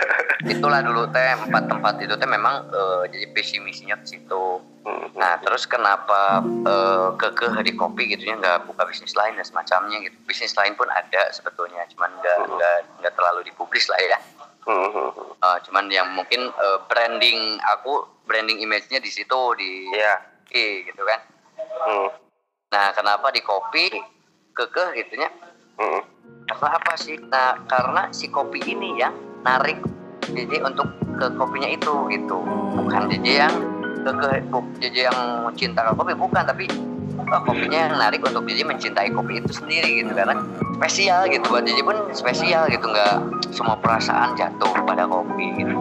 itulah 0.49 0.81
dulu 0.81 1.13
teh 1.13 1.37
empat 1.45 1.69
tempat 1.69 2.01
itu 2.01 2.17
teh 2.17 2.25
memang 2.25 2.73
eh, 2.73 3.03
jadi 3.13 3.27
visi 3.37 3.61
misinya 3.61 4.01
ke 4.01 4.09
situ. 4.09 4.65
Hmm. 4.89 5.13
Nah, 5.13 5.37
terus 5.45 5.69
kenapa 5.69 6.41
eh, 6.45 7.09
kekeh 7.21 7.53
di 7.61 7.77
kopi 7.77 8.09
gitu 8.09 8.33
ya 8.33 8.41
nggak 8.41 8.65
buka 8.65 8.89
bisnis 8.89 9.13
lain 9.13 9.37
dan 9.37 9.45
semacamnya 9.45 10.01
gitu. 10.01 10.17
Bisnis 10.25 10.57
lain 10.57 10.73
pun 10.73 10.89
ada 10.89 11.29
sebetulnya, 11.37 11.85
cuman 11.93 12.09
nggak 12.17 12.37
nggak 12.49 12.77
nggak 13.05 13.13
terlalu 13.13 13.45
dipublis 13.45 13.85
lah 13.93 14.01
ya. 14.01 14.17
Hmm. 14.69 15.09
Eh, 15.39 15.59
cuman 15.65 15.89
yang 15.89 16.13
mungkin 16.13 16.53
eh, 16.53 16.79
branding 16.85 17.57
aku, 17.65 18.05
branding 18.29 18.61
image-nya 18.61 19.01
di 19.01 19.09
situ 19.09 19.57
di 19.57 19.89
Iya. 19.89 20.15
kopi, 20.45 20.85
gitu 20.85 21.03
kan. 21.05 21.21
Hmm, 21.59 22.09
Nah, 22.69 22.93
kenapa 22.93 23.33
di 23.33 23.41
kopi 23.41 23.89
kekeh 24.53 24.93
gitunya? 24.95 25.33
hmm. 25.81 26.01
Karena 26.45 26.69
apa 26.77 26.93
sih? 26.97 27.17
Nah, 27.17 27.65
karena 27.65 28.13
si 28.13 28.29
kopi 28.29 28.61
ini 28.61 28.97
yang 28.97 29.13
narik 29.41 29.81
JJ 30.29 30.61
untuk 30.65 30.85
ke 31.17 31.33
kopinya 31.37 31.69
itu 31.69 31.93
gitu. 32.13 32.37
Bukan 32.77 33.09
JJ 33.09 33.27
yang 33.41 33.55
ke 34.05 34.11
ke 34.13 34.29
bu- 34.49 34.73
JJ 34.81 35.09
yang 35.09 35.19
cinta 35.57 35.81
ke 35.85 35.93
kopi 35.97 36.13
bukan, 36.13 36.45
tapi 36.45 36.69
oh, 37.33 37.41
kopinya 37.45 37.79
yang 37.89 37.95
narik 37.97 38.21
untuk 38.25 38.45
JJ 38.49 38.65
mencintai 38.65 39.09
kopi 39.13 39.41
itu 39.41 39.53
sendiri 39.53 40.03
gitu 40.05 40.13
karena 40.13 40.37
spesial 40.77 41.29
gitu 41.29 41.45
buat 41.49 41.65
JJ 41.65 41.81
pun 41.85 41.97
spesial 42.13 42.65
gitu 42.73 42.87
nggak 42.89 43.15
semua 43.53 43.77
perasaan 43.79 44.37
jatuh 44.37 44.73
pada 44.85 45.05
kopi 45.09 45.65
gitu 45.65 45.77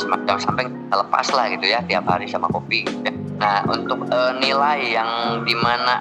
semacam 0.00 0.36
sampai 0.40 0.64
lepas 0.88 1.26
lah 1.36 1.52
gitu 1.52 1.68
ya 1.68 1.84
tiap 1.84 2.08
hari 2.08 2.24
sama 2.24 2.48
kopi 2.48 2.88
gitu. 2.88 3.12
Nah 3.36 3.60
untuk 3.68 4.08
eh, 4.08 4.32
nilai 4.40 4.80
yang 4.88 5.42
di 5.44 5.52
mana 5.52 6.00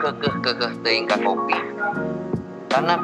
kekeh 0.00 0.34
kekeh 0.44 0.72
tingkat 0.84 1.20
kopi 1.24 1.56
karena 2.70 2.96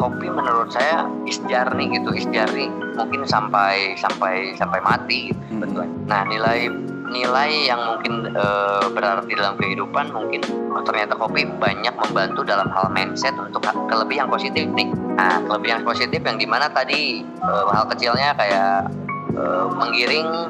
kopi 0.00 0.26
menurut 0.32 0.72
saya 0.72 1.04
isjarni 1.28 1.92
gitu 1.92 2.10
isjarni 2.16 2.72
mungkin 2.96 3.22
sampai 3.28 3.94
sampai 4.00 4.56
sampai 4.56 4.80
mati 4.80 5.30
gitu 5.30 5.66
Hmm. 5.70 6.08
Nah 6.08 6.26
nilai 6.26 6.72
nilai 7.10 7.66
yang 7.66 7.80
mungkin 7.82 8.32
uh, 8.38 8.86
berarti 8.94 9.34
dalam 9.34 9.58
kehidupan 9.58 10.14
mungkin 10.14 10.40
oh, 10.72 10.82
ternyata 10.86 11.18
kopi 11.18 11.44
banyak 11.58 11.92
membantu 12.08 12.46
dalam 12.46 12.70
hal 12.70 12.88
mindset 12.94 13.34
untuk 13.36 13.66
kelebihan 13.90 14.30
positif 14.30 14.64
nih. 14.72 14.88
Nah 15.18 15.42
kelebihan 15.44 15.82
positif 15.82 16.22
yang 16.22 16.38
di 16.38 16.46
mana 16.46 16.70
tadi 16.70 17.26
uh, 17.42 17.66
hal 17.74 17.90
kecilnya 17.90 18.32
kayak 18.38 18.88
uh, 19.34 19.66
menggiring 19.74 20.48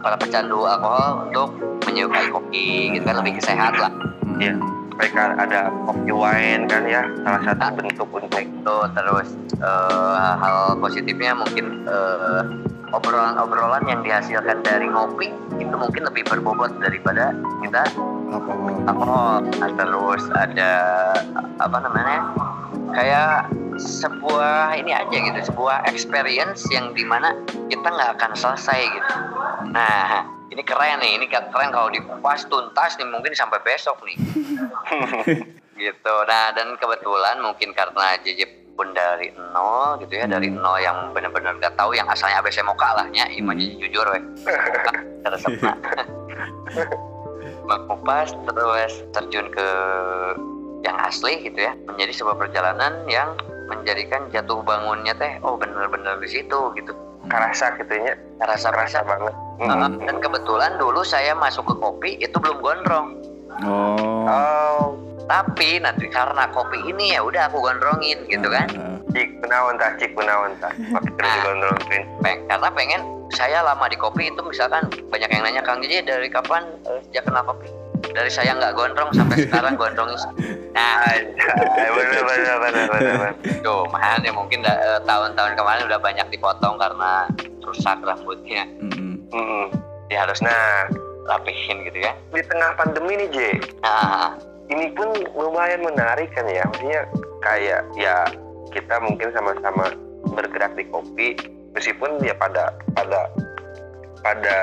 para 0.00 0.16
pecandu 0.18 0.62
alkohol 0.66 1.26
untuk 1.28 1.48
menyukai 1.86 2.30
kopi 2.30 2.94
gitu 2.94 3.04
kan 3.06 3.18
lebih 3.20 3.38
sehat 3.42 3.74
lah. 3.78 3.90
Iya. 4.38 4.54
Mereka 4.96 5.36
ada 5.36 5.68
kopi 5.84 6.08
wine 6.08 6.64
kan 6.72 6.88
ya 6.88 7.04
salah 7.20 7.42
satu 7.44 7.60
nah, 7.60 7.72
bentuk 7.76 8.08
untuk 8.08 8.32
itu 8.40 8.76
terus 8.96 9.28
uh, 9.60 10.40
hal 10.40 10.80
positifnya 10.80 11.36
mungkin 11.36 11.84
uh, 11.84 12.40
obrolan-obrolan 12.96 13.84
yang 13.84 14.00
dihasilkan 14.00 14.64
dari 14.64 14.88
ngopi 14.88 15.28
itu 15.60 15.74
mungkin 15.76 16.08
lebih 16.08 16.24
berbobot 16.24 16.72
daripada 16.80 17.36
kita 17.60 17.84
alkohol. 18.88 19.44
Terus 19.76 20.24
ada 20.32 20.72
apa 21.60 21.76
namanya 21.84 22.20
kayak 22.96 23.52
sebuah 23.76 24.80
ini 24.80 24.96
aja 24.96 25.12
gitu 25.12 25.52
sebuah 25.52 25.84
experience 25.84 26.64
yang 26.72 26.96
di 26.96 27.04
mana 27.04 27.36
kita 27.68 27.84
nggak 27.84 28.16
akan 28.16 28.32
selesai 28.32 28.80
gitu. 28.88 29.14
Nah 29.76 30.24
ini 30.48 30.62
keren 30.64 31.04
nih 31.04 31.20
ini 31.20 31.26
keren 31.28 31.70
kalau 31.70 31.92
dikupas 31.92 32.48
tuntas 32.48 32.96
nih 32.96 33.08
mungkin 33.08 33.36
sampai 33.36 33.60
besok 33.60 34.00
nih. 34.08 34.16
gitu. 35.84 36.14
Nah 36.24 36.56
dan 36.56 36.72
kebetulan 36.80 37.44
mungkin 37.44 37.76
karena 37.76 38.16
JJ 38.24 38.65
pun 38.76 38.92
dari 38.92 39.32
nol 39.56 39.96
gitu 40.04 40.20
ya 40.20 40.28
hmm. 40.28 40.34
dari 40.36 40.48
nol 40.52 40.78
yang 40.78 41.10
benar-benar 41.16 41.56
nggak 41.56 41.74
tahu 41.80 41.96
yang 41.96 42.06
asalnya 42.12 42.44
ABC 42.44 42.60
mau 42.62 42.76
kalahnya 42.76 43.24
iman 43.40 43.56
hmm. 43.56 43.80
jujur 43.80 44.04
weh. 44.12 44.22
Terus 45.24 45.42
mengupas 47.66 48.30
terus 48.46 48.92
terjun 49.16 49.48
ke 49.50 49.68
yang 50.84 50.94
asli 51.02 51.42
gitu 51.42 51.66
ya 51.66 51.72
menjadi 51.88 52.12
sebuah 52.22 52.36
perjalanan 52.38 53.02
yang 53.10 53.34
menjadikan 53.66 54.30
jatuh 54.30 54.62
bangunnya 54.62 55.10
teh 55.18 55.42
oh 55.42 55.58
benar-benar 55.58 56.20
di 56.20 56.28
situ 56.30 56.70
gitu. 56.76 56.92
Kerasa 57.26 57.74
gitu 57.82 57.90
ya 57.90 58.14
kerasa 58.38 58.70
kerasa 58.70 59.02
banget. 59.02 59.34
hmm. 59.56 60.04
dan 60.04 60.16
kebetulan 60.20 60.76
dulu 60.76 61.00
saya 61.02 61.32
masuk 61.32 61.64
ke 61.64 61.74
kopi 61.80 62.10
itu 62.20 62.36
belum 62.38 62.60
gondrong. 62.60 63.16
Oh, 63.64 64.28
oh 64.28 65.05
tapi 65.26 65.82
nanti 65.82 66.06
karena 66.06 66.46
kopi 66.54 66.78
ini 66.86 67.14
ya 67.14 67.20
udah 67.22 67.50
aku 67.50 67.58
gondrongin 67.58 68.18
gitu 68.30 68.46
kan? 68.46 68.70
Cik 69.10 69.42
kunawan 69.42 69.74
tak 69.78 69.98
cik 69.98 70.14
kunawan 70.14 70.54
tak 70.62 70.72
nah, 71.18 71.34
digondrongin. 71.42 72.02
peng, 72.22 72.38
karena 72.46 72.68
pengen 72.70 73.02
saya 73.34 73.58
lama 73.66 73.90
di 73.90 73.98
kopi 73.98 74.30
itu 74.30 74.40
misalkan 74.46 74.86
banyak 75.10 75.26
yang 75.26 75.42
nanya 75.42 75.62
Kang 75.66 75.82
Jiji 75.82 76.06
dari 76.06 76.30
kapan 76.30 76.62
uh, 76.86 77.02
sejak 77.10 77.26
kenal 77.26 77.42
kopi? 77.42 77.66
Dari 78.06 78.30
saya 78.30 78.54
nggak 78.54 78.78
gondrong 78.78 79.10
sampai 79.10 79.50
sekarang 79.50 79.74
gondrongin. 79.80 80.18
Nah 80.70 81.02
benar 81.90 82.22
benar 82.22 82.56
benar 82.62 82.84
benar 82.86 83.32
tuh 83.66 83.82
mahan 83.90 84.22
ya 84.22 84.30
mungkin 84.30 84.62
uh, 84.62 85.02
tahun-tahun 85.02 85.58
kemarin 85.58 85.82
udah 85.90 86.00
banyak 86.00 86.26
dipotong 86.30 86.78
karena 86.78 87.26
rusak 87.66 87.98
rambutnya. 88.06 88.62
Mm 88.78 89.18
-hmm. 89.26 89.64
dia 90.06 90.22
harus 90.22 90.38
nah 90.38 90.86
rapihin 91.26 91.82
gitu 91.82 91.98
kan 92.06 92.14
di 92.30 92.42
tengah 92.46 92.70
pandemi 92.78 93.18
nih 93.18 93.28
J 93.34 93.38
nah 93.82 94.38
ini 94.70 94.90
pun 94.94 95.08
lumayan 95.34 95.82
menarik 95.82 96.30
kan 96.34 96.46
ya 96.50 96.66
maksudnya 96.66 97.02
kayak 97.42 97.82
ya 97.94 98.26
kita 98.74 98.98
mungkin 98.98 99.30
sama-sama 99.32 99.94
bergerak 100.34 100.74
di 100.74 100.84
kopi 100.90 101.38
meskipun 101.72 102.18
ya 102.24 102.34
pada 102.34 102.74
pada 102.98 103.30
pada 104.26 104.58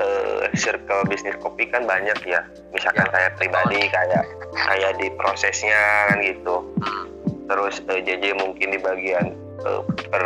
uh, 0.00 0.48
circle 0.56 1.04
bisnis 1.06 1.36
kopi 1.44 1.68
kan 1.68 1.84
banyak 1.84 2.16
ya 2.24 2.40
misalkan 2.72 3.04
ya. 3.06 3.12
saya 3.12 3.28
pribadi 3.36 3.80
kayak 3.92 4.24
kayak 4.66 4.92
di 4.96 5.12
prosesnya 5.20 6.10
kan 6.10 6.18
gitu 6.24 6.64
hmm. 6.80 7.04
terus 7.50 7.82
uh, 7.90 7.98
eh, 7.98 8.00
JJ 8.02 8.40
mungkin 8.40 8.72
di 8.72 8.80
bagian 8.80 9.36
uh, 9.68 9.84
per 10.08 10.24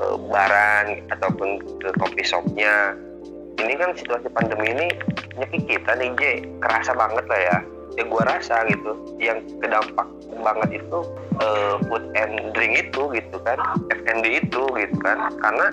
uh, 0.00 0.16
barang 0.16 1.04
ataupun 1.12 1.60
ke 1.84 1.88
kopi 2.00 2.22
shopnya 2.24 2.96
ini 3.60 3.72
kan 3.76 3.92
situasi 3.96 4.28
pandemi 4.32 4.72
ini 4.72 4.86
nyeki 5.36 5.58
kita 5.68 5.92
nih 5.96 6.12
J 6.16 6.22
kerasa 6.64 6.92
banget 6.96 7.24
lah 7.28 7.40
ya 7.40 7.58
ya 7.96 8.04
gue 8.04 8.22
rasa 8.28 8.64
gitu 8.68 8.92
yang 9.16 9.40
kedampak 9.60 10.08
banget 10.44 10.84
itu 10.84 10.98
uh, 11.40 11.80
food 11.88 12.04
and 12.12 12.52
drink 12.52 12.76
itu 12.76 13.02
gitu 13.12 13.36
kan 13.42 13.56
F&B 13.92 14.24
itu 14.44 14.62
gitu 14.76 14.96
kan. 15.00 15.32
Karena 15.40 15.66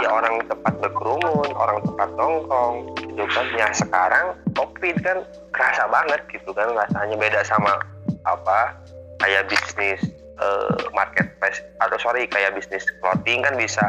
ya 0.00 0.08
orang 0.12 0.44
tempat 0.48 0.74
berkerumun 0.80 1.50
orang 1.52 1.78
tempat 1.84 2.08
nongkrong 2.16 2.76
gitu 3.00 3.24
kan. 3.28 3.46
Ya 3.56 3.68
sekarang 3.76 4.36
covid 4.56 4.96
kan 5.04 5.20
kerasa 5.52 5.84
banget 5.88 6.20
gitu 6.32 6.50
kan 6.56 6.72
rasanya 6.72 7.16
beda 7.16 7.40
sama 7.44 7.80
apa 8.26 8.74
kayak 9.20 9.48
bisnis 9.48 10.00
uh, 10.40 10.76
marketplace 10.92 11.62
atau 11.80 11.96
sorry 12.00 12.28
kayak 12.28 12.52
bisnis 12.56 12.84
clothing 13.00 13.44
kan 13.44 13.54
bisa 13.56 13.84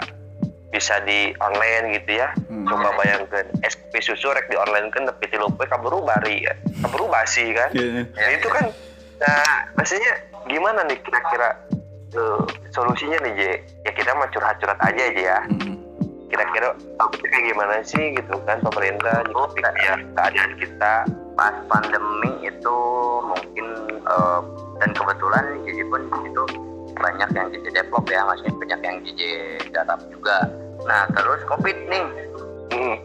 bisa 0.78 1.02
di 1.02 1.34
online 1.42 1.98
gitu 1.98 2.22
ya. 2.22 2.30
Hmm. 2.46 2.70
coba 2.70 2.94
bayangkan 3.02 3.50
SPP 3.66 3.98
susu 4.06 4.30
rek 4.30 4.46
di 4.54 4.56
online 4.56 4.94
kan 4.94 5.10
tapi 5.10 5.26
tilu 5.34 5.50
kaburu 5.58 6.06
bari 6.06 6.46
ya. 6.46 6.54
Kaburu 6.86 7.10
basi 7.10 7.50
kan? 7.58 7.74
Yeah. 7.74 8.06
ya, 8.14 8.28
itu 8.38 8.48
kan 8.54 8.70
nah 9.18 9.66
maksudnya 9.74 10.14
gimana 10.46 10.86
nih 10.86 11.02
kira-kira 11.02 11.58
uh, 12.14 12.46
solusinya 12.70 13.18
nih 13.26 13.34
J? 13.34 13.42
Ya 13.90 13.92
kita 13.98 14.14
mah 14.14 14.30
curhat-curhat 14.30 14.78
aja 14.78 15.02
aja 15.02 15.22
ya. 15.34 15.40
Hmm. 15.50 15.82
kira-kira 16.28 16.76
kayak 17.24 17.44
gimana 17.56 17.80
sih 17.88 18.12
gitu 18.12 18.36
kan 18.44 18.60
pemerintah 18.60 19.24
oh, 19.32 19.48
ya 19.58 19.96
keadaan 20.12 20.52
kita 20.60 21.08
pas 21.40 21.56
pandemi 21.72 22.36
itu 22.44 22.78
mungkin 23.24 23.68
uh, 24.04 24.44
dan 24.84 24.92
kebetulan 24.92 25.56
jadi 25.64 25.82
pun 25.88 26.02
itu 26.28 26.44
banyak 26.98 27.30
yang 27.38 27.48
JJ 27.54 27.66
develop 27.72 28.06
ya 28.10 28.22
masih 28.26 28.50
banyak 28.58 28.80
yang 28.82 28.98
JJ 29.06 29.22
garap 29.72 30.02
juga 30.10 30.50
nah 30.88 31.04
terus 31.12 31.44
covid 31.46 31.78
nih 31.92 32.08
hmm. 32.72 32.96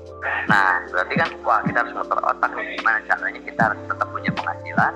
nah 0.46 0.78
berarti 0.94 1.14
kan 1.18 1.28
wah 1.42 1.60
kita 1.66 1.82
harus 1.82 1.92
muter 1.98 2.18
otak 2.22 2.50
nih 2.54 2.78
gimana 2.78 2.98
caranya 3.10 3.40
kita 3.42 3.60
harus 3.66 3.80
tetap 3.90 4.08
punya 4.14 4.30
penghasilan 4.38 4.94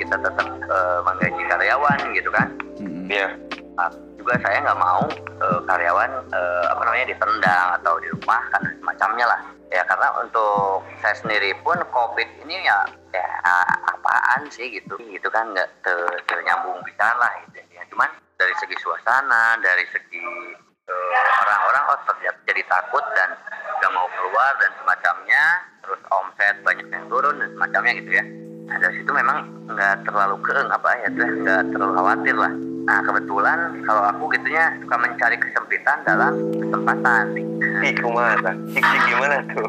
kita 0.00 0.16
tetap 0.18 0.48
uh, 0.72 0.98
menggaji 1.04 1.42
karyawan 1.46 1.98
gitu 2.16 2.30
kan 2.32 2.48
hmm. 2.80 3.06
iya 3.12 3.28
hmm. 3.28 3.36
yeah. 3.36 3.76
nah, 3.76 3.92
juga 4.16 4.34
saya 4.40 4.56
nggak 4.64 4.80
mau 4.80 5.04
uh, 5.44 5.60
karyawan 5.68 6.10
uh, 6.32 6.64
apa 6.72 6.82
namanya 6.88 7.06
ditendang 7.12 7.68
atau 7.82 7.94
di 8.00 8.08
rumah 8.16 8.42
kan 8.48 8.62
semacamnya 8.80 9.26
lah 9.28 9.40
ya 9.72 9.82
karena 9.88 10.08
untuk 10.20 10.84
saya 11.00 11.16
sendiri 11.16 11.56
pun 11.64 11.76
covid 11.92 12.28
ini 12.44 12.60
ya 12.64 12.78
ya 13.12 13.24
apaan 13.92 14.48
sih 14.52 14.68
gitu 14.72 14.96
gitu 15.08 15.28
kan 15.32 15.48
nggak 15.52 15.68
ternyambung 16.28 16.80
bicara 16.84 17.16
lah 17.16 17.32
gitu 17.48 17.60
ya 17.72 17.82
cuman 17.92 18.08
dari 18.36 18.54
segi 18.60 18.76
suasana 18.80 19.56
dari 19.60 19.84
segi 19.92 20.20
orang-orang 20.90 21.82
oh 21.90 21.98
terlihat 22.10 22.36
jadi 22.48 22.62
takut 22.66 23.04
dan 23.14 23.30
gak 23.78 23.92
mau 23.94 24.06
keluar 24.10 24.52
dan 24.58 24.70
semacamnya. 24.82 25.44
Terus 25.82 26.00
omset 26.14 26.56
banyak 26.62 26.86
yang 26.94 27.04
turun 27.10 27.34
dan 27.42 27.48
semacamnya 27.54 27.92
gitu 27.98 28.10
ya. 28.14 28.24
Nah 28.70 28.76
dari 28.78 28.94
situ 29.02 29.10
memang 29.10 29.38
nggak 29.66 30.06
terlalu 30.06 30.38
keeng 30.46 30.70
apa 30.70 30.90
ya 31.02 31.08
tuh 31.10 31.26
nggak 31.26 31.62
terlalu 31.74 31.92
khawatir 31.98 32.34
lah. 32.38 32.52
Nah 32.82 32.98
kebetulan 33.02 33.58
kalau 33.82 34.02
aku 34.10 34.22
gitunya 34.34 34.64
suka 34.82 34.96
mencari 34.98 35.36
kesempitan 35.38 35.98
dalam 36.06 36.32
kesempatan. 36.56 37.24
Ih, 37.82 37.94
ke 37.94 38.06
mana? 38.06 38.52
Cik, 38.74 38.82
cik 38.82 39.02
gimana 39.10 39.36
tuh? 39.54 39.68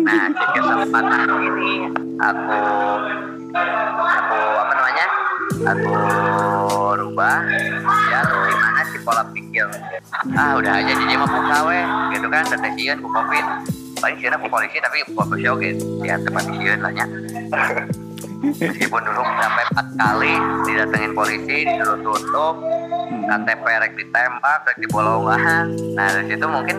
Nah, 0.00 0.28
cik 0.32 0.48
kesempatan 0.60 1.28
ini 1.44 1.72
aku 2.20 2.60
aku 4.00 4.40
Aku 5.60 5.92
rubah 6.96 7.44
ya 8.08 8.20
gimana 8.24 8.80
sih 8.88 9.00
pola 9.04 9.22
pikir? 9.32 9.68
Ah 10.32 10.56
udah 10.56 10.72
aja 10.80 10.92
jadi 10.96 11.14
mau 11.20 11.28
buka 11.28 11.58
weh 11.68 11.84
gitu 12.16 12.26
kan 12.32 12.44
tetesian 12.48 13.04
ku 13.04 13.08
covid. 13.12 13.44
Paling 14.00 14.16
sih 14.16 14.32
aku 14.32 14.48
polisi 14.48 14.80
tapi 14.80 15.04
polisi 15.12 15.46
oke. 15.52 15.70
Ya 16.04 16.16
tempat 16.16 16.44
sieun 16.48 16.80
lah 16.80 16.92
ya. 16.96 17.06
Meskipun 18.40 19.02
dulu 19.04 19.20
sampai 19.20 19.64
empat 19.68 19.86
kali 20.00 20.34
didatengin 20.64 21.12
polisi 21.12 21.56
disuruh 21.68 22.00
tutup 22.00 22.56
KTP 23.30 23.64
rek 23.68 23.92
ditembak 24.00 24.60
rek 24.64 24.78
dibolongan 24.80 25.76
nah 25.94 26.08
dari 26.08 26.24
situ 26.32 26.46
mungkin 26.48 26.76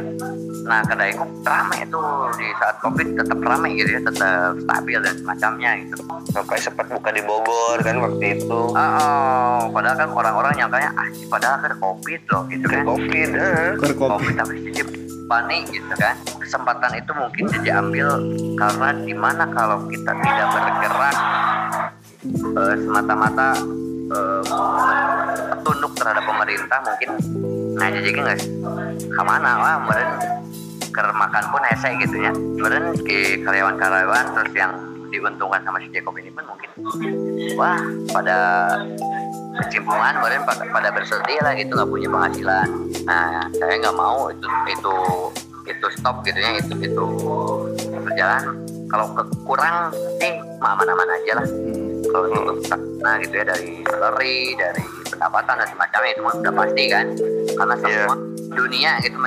nah 0.65 0.81
kedaiku 0.85 1.25
ramai 1.41 1.83
itu. 1.85 1.99
Di 2.37 2.47
saat 2.57 2.77
covid 2.81 3.07
tetap 3.17 3.39
ramai 3.41 3.75
gitu 3.77 3.89
ya 3.97 4.01
tetap 4.01 4.57
stabil 4.61 4.99
dan 5.01 5.15
semacamnya 5.17 5.71
gitu. 5.85 5.95
Sampai 6.31 6.57
sempat 6.61 6.85
buka 6.89 7.09
di 7.13 7.21
Bogor 7.25 7.77
kan 7.81 7.97
waktu 8.01 8.39
itu. 8.39 8.61
Oh, 8.71 8.77
oh 8.77 9.61
padahal 9.73 9.95
kan 9.97 10.09
orang-orang 10.13 10.53
nyangkanya 10.57 10.89
ah 10.95 11.07
padahal 11.29 11.57
kan 11.61 11.73
covid 11.79 12.21
loh 12.29 12.43
gitu 12.49 12.65
kan 12.69 12.81
covid 12.85 13.29
eh. 13.33 13.73
covid. 13.79 14.33
Tapi 14.37 14.53
jadi 14.71 14.83
panik 15.25 15.63
gitu 15.71 15.93
kan. 15.95 16.15
Kesempatan 16.43 16.91
itu 16.99 17.11
mungkin 17.15 17.43
jadi 17.59 17.69
ambil 17.79 18.07
karena 18.59 18.87
di 18.99 19.15
mana 19.15 19.43
kalau 19.55 19.79
kita 19.87 20.11
tidak 20.11 20.47
bergerak 20.51 21.17
uh, 22.59 22.75
semata-mata 22.75 23.49
uh, 24.11 24.41
tunduk 25.63 25.93
terhadap 25.95 26.23
pemerintah 26.27 26.79
mungkin. 26.83 27.09
Nah 27.79 27.87
jadi 27.87 28.09
nggak 28.11 28.39
ke 29.11 29.21
mana? 29.23 29.51
Wah 29.57 29.75
kemarin 29.81 30.09
ker 30.91 31.07
makan 31.15 31.43
pun 31.49 31.61
hese 31.65 31.89
gitu 32.03 32.15
ya. 32.21 32.31
Kemudian 32.35 32.85
ke 33.03 33.41
karyawan-karyawan 33.41 34.25
terus 34.35 34.53
yang 34.53 34.71
diuntungkan 35.11 35.59
sama 35.67 35.77
si 35.83 35.91
Jacob 35.91 36.15
ini 36.15 36.31
pun 36.31 36.47
mungkin 36.47 36.69
wah 37.59 37.83
pada 38.15 38.37
kecimpungan 39.67 40.15
kemudian 40.15 40.43
pada, 40.47 40.63
pada 40.71 40.89
bersedih 40.95 41.39
lah 41.43 41.51
gitu 41.55 41.75
nggak 41.75 41.89
punya 41.91 42.07
penghasilan. 42.07 42.67
Nah 43.03 43.43
saya 43.59 43.73
nggak 43.75 43.97
mau 43.97 44.31
itu 44.31 44.47
itu 44.71 44.95
itu 45.67 45.87
stop 45.99 46.23
gitu 46.23 46.39
ya 46.39 46.59
itu 46.59 46.73
itu 46.79 47.05
berjalan. 47.91 48.43
Kalau 48.87 49.07
kekurang 49.15 49.91
sih 50.19 50.35
aman-aman 50.63 51.07
aja 51.07 51.43
lah. 51.43 51.47
Kalau 52.11 52.27
untuk 52.31 52.59
nah 53.03 53.15
gitu 53.19 53.39
ya 53.39 53.45
dari 53.47 53.83
salary 53.87 54.55
dari 54.59 54.83
pendapatan 55.11 55.63
dan 55.63 55.67
semacamnya 55.67 56.11
itu 56.11 56.21
mah 56.23 56.33
udah 56.39 56.53
pasti 56.55 56.83
kan. 56.87 57.05
Karena 57.55 57.75
semua 57.79 57.91
Iya. 57.91 58.07
dunia 58.51 58.91
gitu 59.03 59.17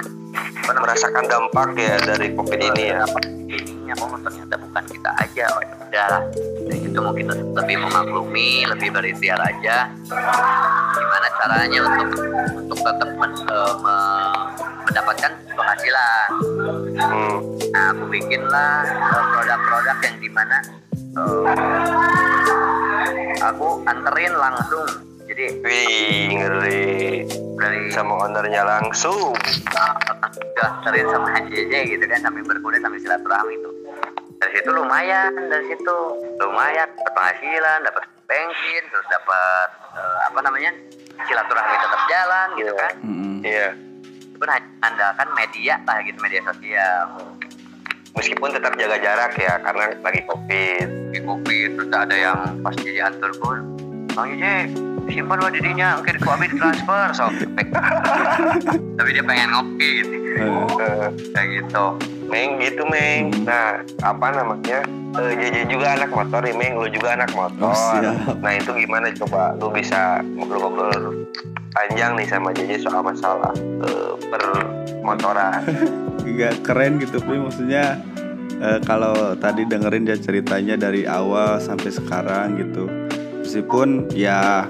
merasakan 0.64 1.24
dampak 1.28 1.68
ya 1.76 1.94
dari 2.02 2.32
covid 2.34 2.60
ini 2.60 2.92
ya. 2.92 3.04
Ininya 3.48 3.94
oh 4.00 4.18
ternyata 4.20 4.54
bukan 4.58 4.84
kita 4.88 5.10
aja. 5.20 5.44
Oh 5.54 5.62
ya 5.62 5.74
udah 5.76 6.06
lah. 6.10 6.22
Dan 6.66 6.76
itu 6.80 6.98
mungkin 6.98 7.26
lebih 7.54 7.76
memaklumi 7.78 8.64
lebih 8.66 8.88
berikhtiar 8.92 9.38
aja. 9.40 9.88
Gimana 10.94 11.26
caranya 11.38 11.80
untuk 11.84 12.08
untuk 12.54 12.78
tetap 12.80 13.08
men- 13.14 13.44
eh, 13.46 13.74
me- 13.82 14.46
mendapatkan 14.84 15.32
penghasilan? 15.54 16.28
Hmm. 16.94 17.38
nah 17.74 17.90
aku 17.90 18.06
bikinlah 18.06 18.86
eh, 18.86 19.24
produk-produk 19.34 19.96
yang 20.06 20.16
di 20.22 20.30
mana 20.30 20.58
eh, 20.94 21.46
aku 23.42 23.82
anterin 23.84 24.32
langsung 24.34 24.86
jadi 25.34 25.50
wih 25.66 26.30
ngeri. 26.30 27.26
Dari 27.58 27.90
sama 27.90 28.22
ownernya 28.22 28.62
langsung. 28.62 29.34
Udah 29.34 29.90
anterin 30.62 31.10
sama 31.10 31.42
JJ 31.50 31.74
gitu 31.90 32.04
kan 32.06 32.22
sambil 32.22 32.46
berkuda 32.46 32.78
sambil 32.78 33.02
silaturahmi 33.02 33.58
itu. 33.58 33.70
Dari 34.38 34.52
situ 34.54 34.70
lumayan 34.70 35.34
dari 35.50 35.66
situ 35.66 35.96
lumayan. 36.38 36.86
Dapat 36.86 37.12
penghasilan 37.14 37.78
dapat 37.82 38.04
bensin 38.30 38.82
terus 38.94 39.06
dapat 39.10 39.68
eh, 39.98 40.18
apa 40.30 40.38
namanya 40.38 40.70
silaturahmi 41.26 41.74
tetap 41.82 42.02
jalan 42.06 42.46
gitu 42.54 42.70
Iya. 42.70 42.78
kan. 42.78 42.94
Iya. 43.42 43.68
Itu 44.30 44.36
pun 44.38 44.48
hanya 44.50 44.68
andalkan 44.86 45.28
media 45.34 45.74
lah 45.82 45.98
gitu 46.06 46.18
media 46.22 46.40
sosial. 46.46 47.06
Meskipun 48.14 48.54
tetap 48.54 48.78
jaga 48.78 48.96
jarak 49.02 49.34
ya 49.34 49.58
karena 49.58 49.90
lagi 49.98 50.22
covid. 50.30 50.88
Di 51.10 51.18
kopi 51.26 51.74
terus 51.74 51.90
ada 51.90 52.14
yang 52.14 52.38
pas 52.62 52.74
jadi 52.78 53.10
antar 53.10 53.34
pun. 53.42 53.58
Bang 54.14 54.38
simpan 55.08 55.38
wa 55.40 55.50
dirinya. 55.50 55.88
Mungkin 56.00 56.16
ku 56.20 56.28
abis 56.30 56.52
transfer 56.56 57.06
so 57.12 57.26
tapi 58.98 59.08
dia 59.12 59.24
pengen 59.24 59.48
ngopi. 59.52 59.90
Gitu 60.02 60.14
Eh, 60.34 60.42
Eh, 60.42 61.06
kayak 61.30 61.48
gitu. 61.62 61.84
Meng 62.26 62.58
gitu 62.58 62.82
Meng. 62.90 63.30
Nah 63.46 63.78
apa 64.02 64.34
namanya? 64.34 64.82
Eh, 65.14 65.32
JJ 65.38 65.70
juga 65.70 65.94
anak 65.94 66.10
motor 66.10 66.42
ya 66.42 66.54
Meng. 66.58 66.74
Lu 66.74 66.90
juga 66.90 67.14
anak 67.14 67.30
motor. 67.38 67.70
Oh, 67.70 67.76
siap. 67.94 68.42
Nah 68.42 68.52
itu 68.58 68.74
gimana? 68.74 69.14
Coba 69.14 69.54
Lu 69.54 69.70
bisa 69.70 70.18
ngobrol-ngobrol 70.34 71.22
panjang 71.70 72.18
nih 72.18 72.26
sama 72.26 72.50
JJ 72.50 72.82
soal 72.82 73.06
masalah 73.06 73.54
eh, 73.54 74.12
permotoran. 74.26 75.62
Gak 76.26 76.54
keren 76.66 76.98
gitu 76.98 77.22
Pri 77.22 77.38
maksudnya 77.38 78.02
eh, 78.58 78.78
kalau 78.82 79.38
tadi 79.38 79.62
dengerin 79.62 80.02
dia 80.02 80.18
ceritanya 80.18 80.74
dari 80.74 81.06
awal 81.06 81.62
sampai 81.62 81.94
sekarang 81.94 82.58
gitu. 82.58 82.90
Meskipun 83.46 84.10
ya 84.10 84.66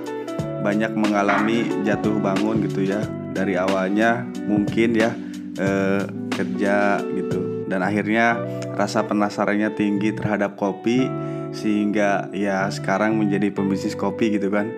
banyak 0.64 0.96
mengalami 0.96 1.84
jatuh 1.84 2.16
bangun 2.16 2.64
gitu 2.64 2.88
ya. 2.88 3.04
Dari 3.36 3.60
awalnya 3.60 4.24
mungkin 4.48 4.96
ya 4.96 5.12
eh, 5.60 6.02
kerja 6.32 7.04
gitu. 7.04 7.68
Dan 7.68 7.84
akhirnya 7.84 8.40
rasa 8.72 9.04
penasarannya 9.04 9.76
tinggi 9.76 10.16
terhadap 10.16 10.56
kopi 10.56 11.04
sehingga 11.52 12.32
ya 12.32 12.72
sekarang 12.72 13.20
menjadi 13.20 13.52
pembisnis 13.52 13.92
kopi 13.92 14.40
gitu 14.40 14.48
kan. 14.48 14.72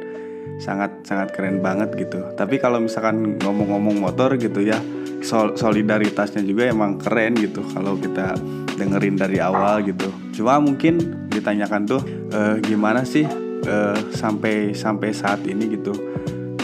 Sangat 0.58 1.06
sangat 1.06 1.30
keren 1.30 1.62
banget 1.62 1.94
gitu. 1.94 2.34
Tapi 2.34 2.58
kalau 2.58 2.82
misalkan 2.82 3.38
ngomong-ngomong 3.38 4.02
motor 4.02 4.34
gitu 4.34 4.66
ya 4.66 4.82
sol- 5.22 5.54
solidaritasnya 5.54 6.42
juga 6.42 6.66
emang 6.66 6.98
keren 6.98 7.38
gitu 7.38 7.62
kalau 7.70 7.94
kita 7.94 8.34
dengerin 8.74 9.14
dari 9.14 9.38
awal 9.38 9.86
gitu. 9.86 10.10
Cuma 10.34 10.58
mungkin 10.58 11.28
ditanyakan 11.30 11.82
tuh 11.86 12.02
eh, 12.32 12.56
gimana 12.64 13.04
sih 13.04 13.45
eh, 13.64 13.98
sampai 14.12 14.76
sampai 14.76 15.14
saat 15.16 15.40
ini 15.48 15.78
gitu 15.78 15.96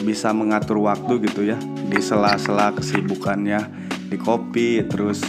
bisa 0.03 0.35
mengatur 0.35 0.83
waktu 0.83 1.23
gitu 1.31 1.47
ya 1.47 1.57
di 1.87 2.03
sela-sela 2.03 2.75
kesibukannya 2.75 3.61
di 4.11 4.19
kopi 4.19 4.83
terus 4.85 5.23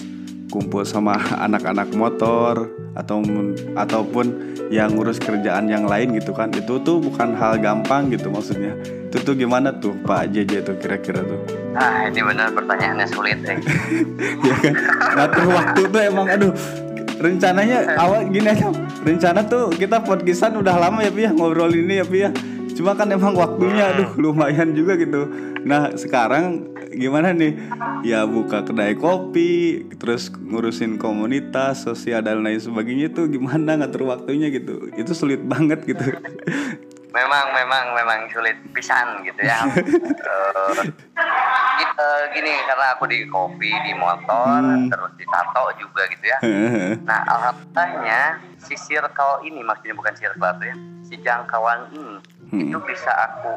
kumpul 0.53 0.85
sama 0.85 1.17
anak-anak 1.45 1.89
motor 1.97 2.69
atau 2.93 3.25
ataupun 3.73 4.53
yang 4.69 4.93
ngurus 4.93 5.17
kerjaan 5.17 5.65
yang 5.65 5.89
lain 5.89 6.13
gitu 6.13 6.29
kan. 6.29 6.53
Itu 6.53 6.77
tuh 6.85 7.01
bukan 7.01 7.33
hal 7.33 7.57
gampang 7.57 8.13
gitu 8.13 8.29
maksudnya. 8.29 8.77
Itu 9.09 9.17
tuh 9.25 9.33
gimana 9.33 9.73
tuh 9.73 9.97
Pak 10.05 10.29
JJ 10.29 10.61
tuh 10.61 10.77
kira-kira 10.77 11.25
tuh? 11.25 11.41
Ah 11.73 12.05
ini 12.05 12.21
benar 12.21 12.53
pertanyaannya 12.53 13.07
sulit 13.09 13.41
eh. 13.49 13.57
ya 14.49 14.55
kan? 14.61 14.73
Ngatur 15.17 15.45
waktu 15.49 15.81
tuh 15.89 16.01
emang 16.05 16.27
aduh 16.29 16.53
rencananya 17.17 17.97
awal 17.97 18.25
gini 18.29 18.49
aja 18.49 18.69
rencana 19.03 19.43
tuh 19.43 19.69
kita 19.75 19.99
podcastan 19.99 20.55
udah 20.55 20.79
lama 20.79 21.03
ya 21.03 21.11
Pi 21.11 21.21
ya 21.27 21.31
ngobrol 21.35 21.75
ini 21.75 21.99
ya 21.99 22.05
Pi 22.07 22.17
ya 22.23 22.31
cuma 22.73 22.97
kan 22.97 23.05
emang 23.11 23.37
waktunya 23.37 23.93
aduh 23.93 24.17
lumayan 24.17 24.73
juga 24.73 24.97
gitu. 24.97 25.29
Nah 25.61 25.93
sekarang 25.93 26.73
gimana 26.89 27.29
nih? 27.29 27.53
Ya 28.01 28.25
buka 28.25 28.65
kedai 28.65 28.97
kopi 28.97 29.85
terus 30.01 30.33
ngurusin 30.33 30.97
komunitas 30.97 31.85
sosial 31.85 32.25
dan 32.25 32.41
lain 32.41 32.57
sebagainya 32.57 33.13
tuh 33.13 33.29
gimana 33.29 33.77
ngatur 33.77 34.09
waktunya 34.09 34.49
gitu. 34.49 34.89
Itu 34.97 35.13
sulit 35.13 35.45
banget 35.45 35.85
gitu 35.85 36.17
memang 37.13 37.45
memang 37.53 37.93
memang 37.93 38.19
sulit 38.27 38.57
pisan 38.73 39.21
gitu 39.21 39.37
ya 39.39 39.61
eh, 41.93 42.23
gini 42.33 42.53
karena 42.65 42.97
aku 42.97 43.05
di 43.05 43.23
kopi 43.25 43.69
di 43.85 43.93
motor 43.93 44.59
Hmm. 44.63 44.89
terus 44.89 45.11
di 45.13 45.25
tato 45.25 45.69
juga 45.77 46.09
gitu 46.09 46.25
ya 46.25 46.37
nah 47.09 47.21
alhamdulillahnya 47.27 48.21
si 48.57 48.73
circle 48.75 49.43
ini 49.43 49.61
maksudnya 49.61 49.93
bukan 49.93 50.13
circle 50.13 50.51
tuh 50.57 50.65
ya 50.65 50.75
si 51.01 51.15
jangkauan 51.19 51.89
ini 51.91 52.17
Hmm. 52.49 52.69
itu 52.69 52.77
bisa 52.85 53.09
aku 53.09 53.49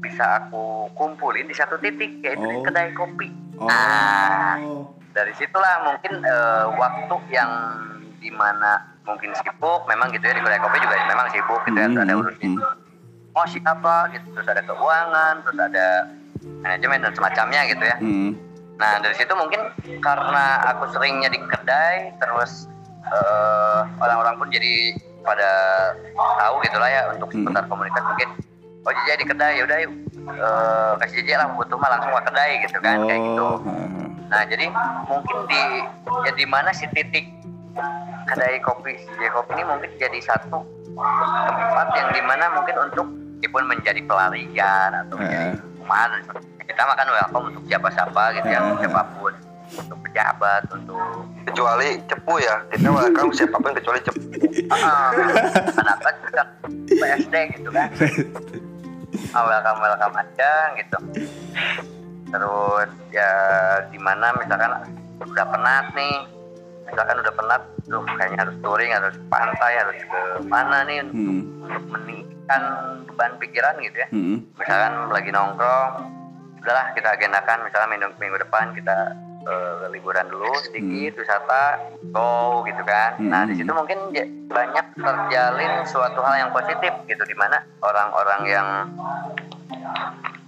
bisa 0.00 0.24
aku 0.40 0.88
kumpulin 0.94 1.44
di 1.44 1.52
satu 1.52 1.76
titik 1.76 2.24
yaitu 2.24 2.40
di 2.40 2.56
Oh. 2.56 2.64
kedai 2.64 2.92
kopi 2.92 3.28
nah 3.58 4.56
dari 5.10 5.32
situlah 5.34 5.84
mungkin 5.84 6.20
eh, 6.20 6.64
waktu 6.72 7.16
yang 7.28 7.50
di 8.18 8.30
mana 8.30 8.88
mungkin 9.04 9.32
sibuk 9.34 9.84
memang 9.84 10.08
gitu 10.10 10.22
ya 10.22 10.32
di 10.32 10.40
kedai 10.40 10.60
kopi 10.60 10.76
juga 10.78 10.96
memang 11.04 11.28
sibuk 11.28 11.60
gitu 11.62 11.76
ya 11.76 11.86
Hmm, 11.86 11.96
ada 11.98 12.08
hmm, 12.08 12.20
urusan 12.20 12.40
hmm. 12.40 12.58
Oh 13.32 13.46
siapa 13.46 13.94
gitu 14.10 14.26
terus 14.32 14.46
ada 14.46 14.62
keuangan 14.62 15.34
terus 15.42 15.58
ada 15.58 15.86
manajemen 16.60 17.02
dan 17.02 17.12
semacamnya 17.12 17.60
gitu 17.66 17.82
ya 17.82 17.96
Hmm. 17.98 18.30
nah 18.76 18.96
dari 18.98 19.14
situ 19.14 19.32
mungkin 19.32 19.60
karena 19.98 20.44
aku 20.66 20.86
seringnya 20.90 21.28
di 21.28 21.38
kedai 21.40 22.14
terus 22.16 22.70
eh, 23.04 23.80
orang-orang 23.98 24.36
pun 24.36 24.48
jadi 24.48 24.94
pada 25.20 25.50
tahu 26.38 26.54
gitulah 26.62 26.86
ya 26.86 27.02
untuk 27.10 27.28
Hmm. 27.28 27.42
seputar 27.42 27.64
komunitas 27.66 28.02
mungkin 28.02 28.28
oh 28.80 28.92
jadi 29.04 29.18
di 29.18 29.26
kedai 29.26 29.52
ya 29.58 29.62
udah 29.64 29.78
yuk 29.82 29.92
eh, 30.28 30.92
kasih 30.98 31.20
JJ 31.20 31.30
lah 31.36 31.46
butuh 31.52 31.76
mah 31.76 31.90
langsung 31.90 32.12
ke 32.12 32.22
kedai 32.24 32.50
gitu 32.62 32.78
kan 32.78 32.96
kayak 33.02 33.20
gitu 33.20 33.42
Oh, 33.44 33.58
heeh. 33.60 33.88
Nah, 34.28 34.44
jadi 34.44 34.68
mungkin 35.08 35.38
di 35.48 35.62
ya 36.22 36.32
di 36.32 36.44
mana 36.44 36.68
si 36.70 36.84
titik 36.92 37.24
kedai 38.26 38.60
kopi 38.60 38.92
J 39.16 39.32
Kopi 39.32 39.56
ini 39.56 39.64
mungkin 39.64 39.88
jadi 39.96 40.20
satu 40.20 40.60
tempat 40.98 41.88
yang 41.94 42.08
di 42.10 42.22
mana 42.26 42.44
mungkin 42.54 42.76
untuk 42.90 43.06
meskipun 43.38 43.64
menjadi 43.70 44.00
pelarian 44.02 44.90
atau 45.06 45.14
menjadi 45.14 45.54
hukuman 45.62 46.10
kita 46.66 46.82
makan 46.84 47.06
welcome 47.14 47.44
untuk 47.54 47.62
siapa-siapa 47.70 48.22
gitu 48.36 48.48
ya 48.50 48.60
siapa 48.82 49.02
pun 49.16 49.32
untuk 49.68 49.98
pejabat 50.04 50.62
untuk 50.74 50.98
kecuali 51.46 51.88
cepu 52.08 52.34
ya 52.40 52.54
kita 52.72 52.88
welcome 52.90 53.30
siapa 53.32 53.56
pun 53.56 53.72
kecuali 53.72 54.00
cepu. 54.04 54.20
Ah, 54.68 55.12
anak 55.80 56.14
juga 56.24 56.42
PSD 56.88 57.34
gitu 57.56 57.68
kan. 57.72 57.88
Ah, 59.32 59.42
welcome 59.44 59.80
welcome 59.80 60.14
aja 60.18 60.52
gitu. 60.76 60.98
Terus 62.28 62.90
ya 63.12 63.32
di 63.88 63.98
mana 64.00 64.32
misalkan 64.36 64.72
udah 65.24 65.46
penat 65.48 65.86
nih 65.96 66.37
misalkan 66.88 67.16
udah 67.18 67.34
penat 67.34 67.62
tuh 67.84 68.02
kayaknya 68.10 68.38
harus 68.40 68.56
touring 68.58 68.90
harus 68.90 69.14
ke 69.14 69.26
pantai 69.28 69.72
harus 69.76 69.98
ke 70.00 70.20
mana 70.44 70.76
nih 70.82 70.96
untuk, 71.00 71.14
Hmm. 71.14 71.42
untuk 71.62 71.84
meningkatkan 71.90 72.62
beban 73.06 73.32
pikiran 73.38 73.74
gitu 73.80 73.96
ya 73.96 74.08
Hmm. 74.08 74.36
misalkan 74.54 74.92
lagi 75.08 75.30
nongkrong 75.30 75.92
udahlah 76.58 76.86
kita 76.90 77.08
agendakan 77.10 77.58
misalkan 77.62 77.88
minggu, 77.90 78.08
minggu 78.18 78.38
depan 78.38 78.72
kita 78.72 78.96
eh, 79.40 79.88
liburan 79.88 80.28
dulu 80.28 80.50
sedikit 80.60 81.16
wisata 81.16 81.80
go 82.10 82.60
gitu 82.62 82.82
kan 82.82 83.16
nah 83.18 83.42
di 83.42 83.54
situ 83.54 83.70
mungkin 83.70 84.10
ya- 84.10 84.28
banyak 84.44 84.86
terjalin 84.94 85.72
suatu 85.84 86.20
hal 86.20 86.36
yang 86.38 86.50
positif 86.50 86.92
gitu 87.06 87.22
di 87.22 87.32
mana 87.32 87.56
orang-orang 87.80 88.40
yang 88.44 88.68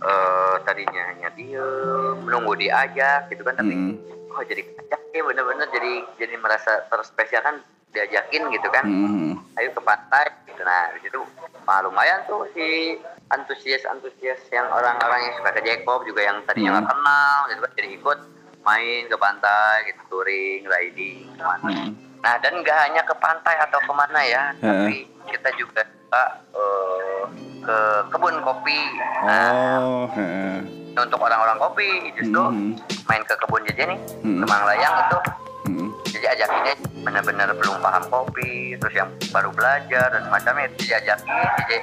eh, 0.00 0.54
tadinya 0.64 1.02
hanya 1.06 1.28
diem 1.32 2.16
menunggu 2.20 2.56
diajak 2.56 3.28
gitu 3.28 3.42
kan 3.42 3.54
tapi 3.54 3.72
Hmm. 3.72 3.94
oh 4.30 4.42
jadi 4.42 4.62
ajak 4.62 5.00
ya 5.10 5.22
bener-bener 5.22 5.68
jadi 5.70 5.92
jadi 6.16 6.34
merasa 6.36 6.86
terspesial 6.86 7.42
kan 7.42 7.56
diajakin 7.90 8.48
gitu 8.48 8.68
kan 8.70 8.84
Hmm. 8.86 9.34
ayo 9.54 9.68
ke 9.70 9.82
pantai 9.82 10.24
gitu 10.46 10.62
nah 10.62 10.88
di 10.90 11.00
situ 11.02 11.20
wah, 11.62 11.82
lumayan 11.82 12.22
tuh 12.24 12.46
si 12.50 12.96
antusias 13.28 13.82
antusias 13.84 14.38
yang 14.48 14.66
orang-orang 14.66 15.20
yang 15.20 15.34
suka 15.36 15.50
ke 15.52 15.62
Jacob 15.62 16.02
juga 16.04 16.22
yang 16.22 16.38
tadinya 16.44 16.78
nggak 16.78 16.88
kenal 16.88 17.38
gitu 17.46 17.60
kan 17.60 17.72
jadi 17.74 17.88
ikut 17.92 18.18
main 18.60 19.02
ke 19.06 19.16
pantai 19.16 19.76
gitu 19.86 20.00
touring 20.08 20.62
riding 20.64 21.26
ke 21.34 21.42
mana 21.42 21.66
Hmm. 21.66 21.90
nah 22.20 22.34
dan 22.38 22.52
nggak 22.56 22.78
hanya 22.80 23.02
ke 23.02 23.14
pantai 23.16 23.56
atau 23.58 23.80
ke 23.80 23.92
mana 23.92 24.20
ya 24.22 24.44
tapi 24.56 24.96
kita 25.26 25.50
juga 25.54 25.82
eh, 26.10 27.22
ke 27.60 27.78
kebun 28.08 28.34
kopi 28.40 28.80
nah 29.22 29.78
Oh, 29.78 30.04
heeh. 30.10 30.60
untuk 30.92 31.18
orang-orang 31.18 31.56
kopi 31.56 31.88
justru 32.12 32.42
Hmm. 32.42 32.72
main 33.06 33.22
ke 33.22 33.34
kebun 33.36 33.62
jajan 33.64 33.88
nih 33.88 34.00
Hmm. 34.20 34.38
ke 34.38 34.46
Manglayang 34.46 34.94
itu 34.98 35.18
Hmm. 35.62 35.88
jadi 36.06 36.26
ajakinnya 36.34 36.74
benar-benar 37.00 37.48
belum 37.54 37.76
paham 37.78 38.04
kopi 38.06 38.52
terus 38.76 38.94
yang 38.94 39.08
baru 39.30 39.48
belajar 39.50 40.08
dan 40.10 40.22
semacamnya 40.22 40.66
itu 40.68 40.88
diajakin 40.88 41.46
jadi 41.58 41.76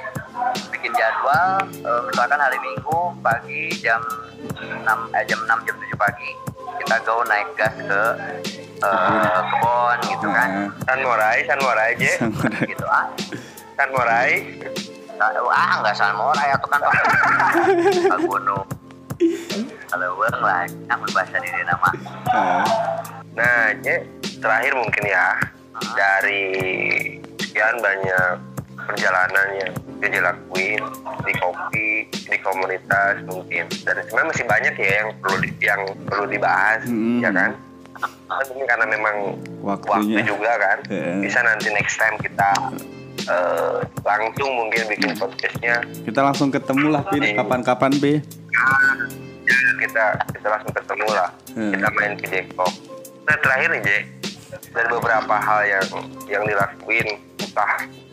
bikin 0.68 0.92
jadwal 0.92 1.48
eh, 1.64 2.00
misalkan 2.04 2.38
hari 2.38 2.58
minggu 2.58 2.98
pagi 3.18 3.70
jam 3.76 4.02
6 4.60 4.86
eh, 5.10 5.24
jam 5.24 5.40
6 5.40 5.58
jam 5.64 5.74
7 5.74 5.96
pagi 5.96 6.30
kita 6.78 6.94
go 7.02 7.22
naik 7.24 7.48
gas 7.54 7.74
ke 7.76 8.00
eh, 8.78 9.40
kebun 9.44 9.98
gitu 10.06 10.26
kan 10.28 10.48
Heeh. 10.48 10.68
San 10.84 10.98
Morai, 11.00 11.38
San 11.44 11.58
Morai 11.58 11.90
je, 11.96 12.12
Samurai. 12.14 12.66
gitu 12.66 12.86
ah 12.86 13.06
San 13.74 13.88
Morai. 13.90 14.30
Ah 15.20 15.72
nggak 15.78 15.94
samurai 15.94 16.48
atau 16.52 16.68
kan 16.68 16.80
Pak 16.80 18.18
gunung 18.28 18.64
kalau 19.88 20.08
gue 20.14 20.28
lah 20.38 20.62
namun 20.86 21.08
bahasa 21.10 21.36
di 21.38 21.48
nama 21.60 21.88
Heeh. 22.28 22.64
Nah, 23.34 23.70
je, 23.80 24.02
terakhir 24.36 24.74
mungkin 24.74 25.04
ya 25.04 25.30
dari 25.94 26.42
sekian 27.38 27.78
banyak 27.78 28.34
perjalanan 28.82 29.46
yang 29.56 29.72
dia 30.00 30.20
lakuin 30.20 30.82
di 31.22 31.32
kopi, 31.34 31.88
di 32.10 32.36
komunitas 32.40 33.22
mungkin. 33.24 33.70
Dan 33.82 33.94
sebenarnya 34.02 34.28
masih 34.28 34.46
banyak 34.46 34.74
ya 34.74 34.90
yang 34.96 35.08
perlu 35.18 35.36
di, 35.38 35.48
yang 35.60 35.82
perlu 36.04 36.24
dibahas, 36.26 36.82
Hmm. 36.82 37.22
ya 37.22 37.30
kan? 37.30 37.50
Tapi 38.26 38.42
mungkin 38.50 38.66
karena 38.66 38.86
memang 38.88 39.16
Waktunya. 39.62 40.18
waktu 40.18 40.22
juga 40.26 40.52
kan, 40.58 40.78
Heeh. 40.90 41.14
bisa 41.22 41.38
nanti 41.40 41.70
next 41.70 41.94
time 41.94 42.18
kita 42.18 42.50
eh, 43.26 43.78
langsung 44.06 44.50
mungkin 44.54 44.82
bikin 44.86 45.12
podcastnya. 45.18 45.82
Kita 46.06 46.20
langsung 46.22 46.54
ketemu 46.54 46.86
lah, 46.94 47.02
Pin. 47.08 47.24
Kapan-kapan, 47.34 47.92
B. 47.98 48.04
ya, 49.48 49.58
kita 49.82 50.04
kita 50.36 50.46
langsung 50.52 50.72
ketemu 50.76 51.08
lah. 51.10 51.30
Hmm. 51.58 51.74
kita 51.74 51.88
main 51.90 52.14
ke 52.14 52.26
Jacob 52.30 52.70
nah 53.28 53.36
terakhir 53.44 53.68
nih 53.74 53.82
Jack 53.82 54.02
dari 54.72 54.88
beberapa 54.88 55.34
hal 55.36 55.60
yang 55.68 55.86
yang 56.30 56.42
dilakuin 56.48 57.08
entah 57.36 57.72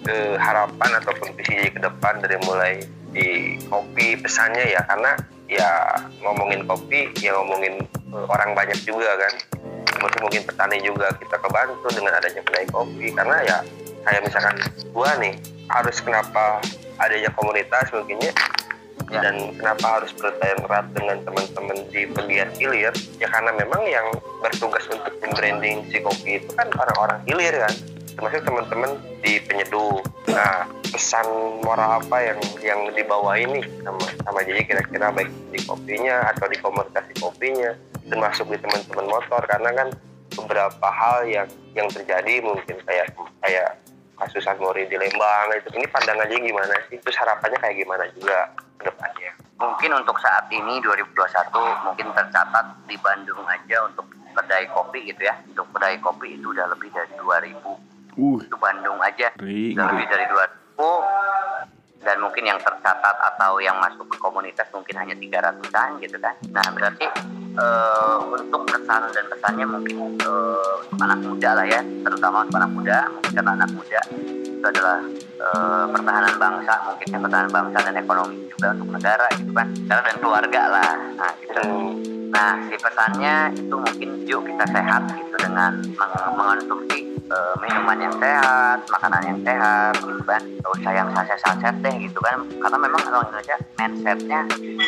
eh, 0.09 0.35
harapan 0.35 0.91
ataupun 0.99 1.31
visi 1.39 1.71
ke 1.71 1.79
depan 1.79 2.19
dari 2.19 2.35
mulai 2.43 2.83
di 3.15 3.55
kopi 3.71 4.19
pesannya 4.19 4.75
ya. 4.75 4.81
Karena 4.83 5.15
ya 5.47 5.69
ngomongin 6.19 6.67
kopi 6.67 7.13
ya 7.23 7.31
ngomongin 7.39 7.79
eh, 8.11 8.25
orang 8.27 8.51
banyak 8.51 8.79
juga 8.83 9.15
kan. 9.15 9.33
Mungkin 9.95 10.43
petani 10.43 10.83
juga 10.83 11.07
kita 11.15 11.39
kebantu 11.39 11.87
dengan 11.95 12.19
adanya 12.19 12.41
kedai 12.43 12.67
kopi. 12.67 13.15
Karena 13.15 13.37
ya 13.47 13.57
kayak 14.05 14.21
misalkan 14.23 14.55
gua 14.93 15.11
nih 15.17 15.33
harus 15.67 15.97
kenapa 15.99 16.61
adanya 17.01 17.33
komunitas 17.33 17.89
mungkinnya 17.91 18.31
Ya. 19.13 19.21
dan 19.21 19.53
kenapa 19.53 20.01
harus 20.01 20.09
bertanya 20.17 20.65
erat 20.65 20.89
dengan 20.97 21.21
teman-teman 21.21 21.77
di 21.93 22.09
pegiat 22.09 22.57
hilir? 22.57 22.89
Ya 23.21 23.29
karena 23.29 23.53
memang 23.53 23.85
yang 23.85 24.07
bertugas 24.41 24.81
untuk 24.89 25.13
membranding 25.21 25.85
si 25.93 26.01
kopi 26.01 26.41
itu 26.41 26.49
kan 26.57 26.65
orang-orang 26.73 27.21
hilir 27.29 27.53
kan. 27.53 27.73
Termasuk 28.17 28.41
teman-teman 28.47 28.97
di 29.21 29.37
penyeduh. 29.45 30.01
Nah 30.31 30.65
pesan 30.89 31.27
moral 31.61 32.01
apa 32.01 32.17
yang 32.33 32.39
yang 32.65 32.81
dibawa 32.97 33.37
ini 33.37 33.61
sama 33.85 34.09
sama 34.25 34.39
jadi 34.41 34.61
kira-kira 34.65 35.13
baik 35.13 35.29
di 35.53 35.59
kopinya 35.61 36.25
atau 36.33 36.49
di 36.49 36.57
komunitas 36.57 37.05
di 37.05 37.15
kopinya 37.21 37.77
termasuk 38.09 38.49
di 38.49 38.57
teman-teman 38.57 39.05
motor? 39.05 39.41
Karena 39.45 39.69
kan 39.75 39.87
beberapa 40.33 40.87
hal 40.89 41.29
yang 41.29 41.47
yang 41.77 41.87
terjadi 41.93 42.41
mungkin 42.41 42.81
kayak 42.89 43.13
kayak 43.45 43.77
kasus 44.15 44.47
Mori 44.59 44.87
di 44.87 44.95
Lembang 44.95 45.51
itu 45.55 45.69
ini 45.75 45.87
pandangannya 45.91 46.37
gimana 46.39 46.75
sih? 46.87 46.97
Terus 46.99 47.17
harapannya 47.19 47.59
kayak 47.59 47.75
gimana 47.79 48.03
juga 48.15 48.37
ke 48.79 48.83
depannya? 48.87 49.31
Mungkin 49.55 49.91
untuk 49.95 50.17
saat 50.19 50.47
ini 50.51 50.83
2021 50.83 51.87
mungkin 51.87 52.07
tercatat 52.11 52.65
di 52.87 52.95
Bandung 52.99 53.43
aja 53.47 53.87
untuk 53.87 54.07
kedai 54.35 54.67
kopi 54.71 55.11
gitu 55.11 55.21
ya. 55.23 55.35
Untuk 55.47 55.67
kedai 55.71 55.99
kopi 56.03 56.35
itu 56.35 56.51
udah 56.51 56.67
lebih 56.71 56.91
dari 56.91 57.13
2000 57.19 57.95
Uh, 58.15 58.39
itu 58.39 58.55
Bandung 58.55 58.95
aja. 59.03 59.27
Udah 59.35 59.85
lebih 59.91 60.07
dari 60.07 60.23
2000 60.31 61.35
dan 62.05 62.21
mungkin 62.21 62.45
yang 62.45 62.61
tercatat 62.61 63.17
atau 63.33 63.57
yang 63.59 63.75
masuk 63.81 64.07
ke 64.07 64.17
komunitas 64.21 64.69
mungkin 64.71 64.95
hanya 65.01 65.17
300-an 65.17 65.99
gitu 65.99 66.15
kan. 66.21 66.37
Nah 66.53 66.63
berarti 66.71 67.05
eh, 67.55 68.15
untuk 68.29 68.61
kesan 68.67 69.01
dan 69.11 69.25
pesannya 69.31 69.65
mungkin 69.65 69.95
eh, 70.19 70.73
untuk 70.91 70.99
anak 71.01 71.19
muda 71.23 71.49
lah 71.55 71.65
ya 71.65 71.81
terutama 71.81 72.43
untuk 72.43 72.57
anak 72.59 72.71
muda. 72.75 72.97
Mungkin 73.15 73.31
karena 73.35 73.51
anak 73.57 73.69
muda 73.73 73.99
itu 74.35 74.65
adalah 74.65 74.97
eh, 75.39 75.85
pertahanan 75.89 76.35
bangsa 76.35 76.73
mungkin 76.85 77.07
ya 77.09 77.19
pertahanan 77.19 77.51
bangsa 77.51 77.77
dan 77.81 77.95
ekonomi 77.95 78.35
juga 78.51 78.67
untuk 78.75 78.89
negara 78.93 79.25
gitu 79.39 79.51
kan. 79.55 79.67
Negara 79.71 80.01
dan 80.03 80.17
keluarga 80.19 80.61
lah. 80.69 80.91
Nah 81.15 81.31
gitu. 81.39 81.67
Nah, 82.35 82.59
si 82.67 82.75
pesannya 82.75 83.55
itu 83.55 83.75
mungkin 83.79 84.09
yuk 84.27 84.43
kita 84.43 84.67
sehat 84.67 85.07
gitu 85.15 85.39
dengan 85.39 85.79
meng- 85.95 86.33
mengonsumsi 86.35 87.14
eh, 87.25 87.55
minuman 87.57 87.97
yang 87.99 88.15
sehat, 88.15 88.79
makanan 88.87 89.21
yang 89.25 89.39
sehat, 89.41 89.93
gitu 89.97 90.23
kan. 90.23 90.41
Gak 90.61 90.71
usah 90.75 90.91
yang 90.91 91.09
saset-saset 91.11 91.75
deh 91.79 91.95
gitu 91.99 92.19
kan. 92.19 92.37
Karena 92.57 92.77
memang 92.77 93.01
orang 93.05 93.25
Indonesia 93.27 93.55
mindsetnya 93.75 94.41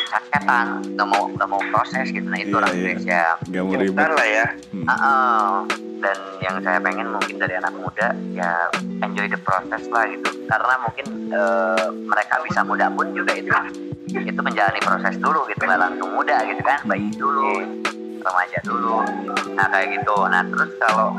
sasetan, 0.05 0.65
gak 0.93 1.07
mau 1.07 1.29
gak 1.33 1.49
mau 1.49 1.61
proses 1.69 2.09
gitu. 2.09 2.25
Nah 2.25 2.37
itu 2.37 2.49
Iya, 2.49 2.57
orang 2.57 2.71
iya. 2.71 2.77
Indonesia. 2.77 3.21
Gak 3.47 3.63
mau 3.63 3.73
ribet. 3.75 4.09
lah 4.09 4.27
ya 4.27 4.45
Hmm. 4.67 4.83
Ah, 4.85 4.93
ah. 4.93 5.49
dan 5.97 6.13
yang 6.39 6.61
saya 6.61 6.77
pengen 6.77 7.09
mungkin 7.09 7.41
dari 7.41 7.57
anak 7.57 7.73
muda 7.73 8.13
ya 8.29 8.69
enjoy 9.01 9.25
the 9.25 9.39
process 9.41 9.81
lah 9.89 10.05
gitu. 10.05 10.29
Karena 10.45 10.73
mungkin 10.77 11.05
eh, 11.27 11.85
mereka 12.05 12.37
bisa 12.43 12.61
muda 12.61 12.85
pun 12.93 13.09
juga 13.11 13.33
itu 13.33 13.49
itu 14.07 14.39
menjalani 14.39 14.79
proses 14.79 15.17
dulu 15.17 15.43
gitu 15.49 15.61
nggak 15.61 15.81
langsung 15.81 16.09
muda 16.13 16.39
gitu 16.45 16.61
kan 16.63 16.79
bayi 16.85 17.11
dulu 17.11 17.59
remaja 18.17 18.59
dulu 18.63 19.03
nah 19.53 19.67
kayak 19.67 19.99
gitu 19.99 20.15
nah 20.25 20.41
terus 20.47 20.71
kalau 20.79 21.11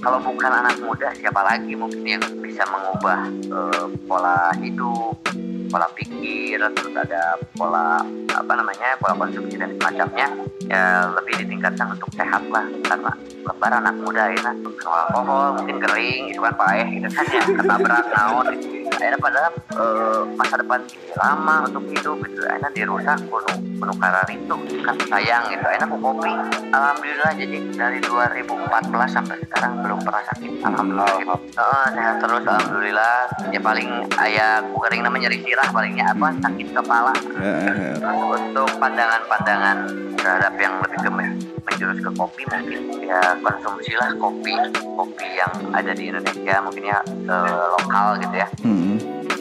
kalau 0.00 0.18
bukan 0.20 0.52
anak 0.52 0.76
muda 0.84 1.08
siapa 1.16 1.40
lagi 1.40 1.72
mungkin 1.72 2.04
yang 2.04 2.24
bisa 2.40 2.62
mengubah 2.68 3.20
eh, 3.48 3.86
pola 4.04 4.52
hidup 4.60 5.16
pola 5.66 5.86
pikir 5.98 6.62
terus 6.78 6.94
ada 6.94 7.36
pola 7.58 8.00
apa 8.30 8.52
namanya 8.54 8.94
pola 9.02 9.18
konsumsi 9.18 9.58
dan 9.58 9.74
semacamnya 9.74 10.28
ya 10.66 11.10
lebih 11.14 11.42
ditingkatkan 11.42 11.94
untuk 11.94 12.10
sehat 12.14 12.42
lah. 12.50 12.66
Karena 12.86 13.12
lebar 13.46 13.72
anak 13.82 13.94
muda 14.02 14.24
ya 14.30 14.50
minum 14.54 14.92
alkohol 14.94 15.58
mungkin 15.62 15.76
kering 15.82 16.22
gitu 16.30 16.40
kan 16.42 16.54
paeh 16.54 16.86
gitu 16.94 17.08
kan 17.10 17.24
ya. 17.30 17.42
Ketabrak 17.42 18.04
naon 18.14 18.46
gitu 18.54 18.85
akhirnya 18.96 19.20
padahal 19.20 19.52
eh, 19.54 20.22
masa 20.34 20.54
depan 20.60 20.80
lama 21.16 21.54
untuk 21.68 21.84
hidup 21.92 22.16
gitu. 22.24 22.40
Akhirnya 22.48 22.70
dirusak 22.72 23.18
kuno 23.28 23.52
kuno 23.76 23.92
karar 24.00 24.28
itu 24.28 24.56
kan 24.82 24.96
sayang 25.08 25.44
gitu. 25.52 25.64
Akhirnya 25.64 25.86
aku 25.88 25.98
kopi. 26.00 26.32
Alhamdulillah 26.72 27.32
jadi 27.36 27.56
dari 27.76 27.98
2014 28.02 29.16
sampai 29.16 29.36
sekarang 29.44 29.72
belum 29.84 29.98
pernah 30.02 30.22
sakit. 30.32 30.50
Alhamdulillah. 30.64 31.10
Gitu. 31.20 31.34
Sehat 31.92 32.16
terus 32.24 32.44
alhamdulillah. 32.44 33.16
Ya 33.52 33.60
paling 33.60 33.88
ayah 34.24 34.48
aku 34.64 34.76
kering 34.88 35.02
namanya 35.04 35.28
nyeri 35.28 35.38
sirah 35.44 35.68
palingnya 35.70 36.04
apa 36.12 36.28
sakit 36.40 36.68
kepala. 36.72 37.12
Untuk 38.36 38.68
pandangan-pandangan 38.80 39.76
terhadap 40.16 40.54
yang 40.58 40.74
lebih 40.82 40.98
ke 41.06 41.10
menjurus 41.66 41.98
ke 41.98 42.10
kopi 42.14 42.42
mungkin 42.46 42.80
ya 43.04 43.20
konsumsilah 43.42 44.14
kopi 44.22 44.54
kopi 44.94 45.28
yang 45.34 45.52
ada 45.74 45.92
di 45.92 46.08
Indonesia 46.08 46.54
mungkin 46.62 46.82
ya 46.86 46.98
eh, 47.06 47.64
lokal 47.78 48.22
gitu 48.22 48.36
ya. 48.38 48.48
Hmm. 48.62 48.85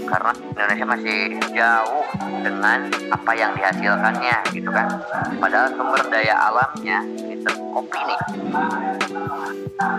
Karena 0.06 0.32
Indonesia 0.38 0.86
masih 0.88 1.20
jauh 1.51 2.06
dengan 2.41 2.80
apa 3.10 3.32
yang 3.34 3.51
dihasilkannya 3.53 4.38
gitu 4.53 4.70
kan? 4.70 4.88
Padahal 5.38 5.74
sumber 5.74 6.01
daya 6.08 6.36
alamnya 6.49 7.01
ter- 7.41 7.62
kopi 7.74 7.99
nih. 8.01 8.20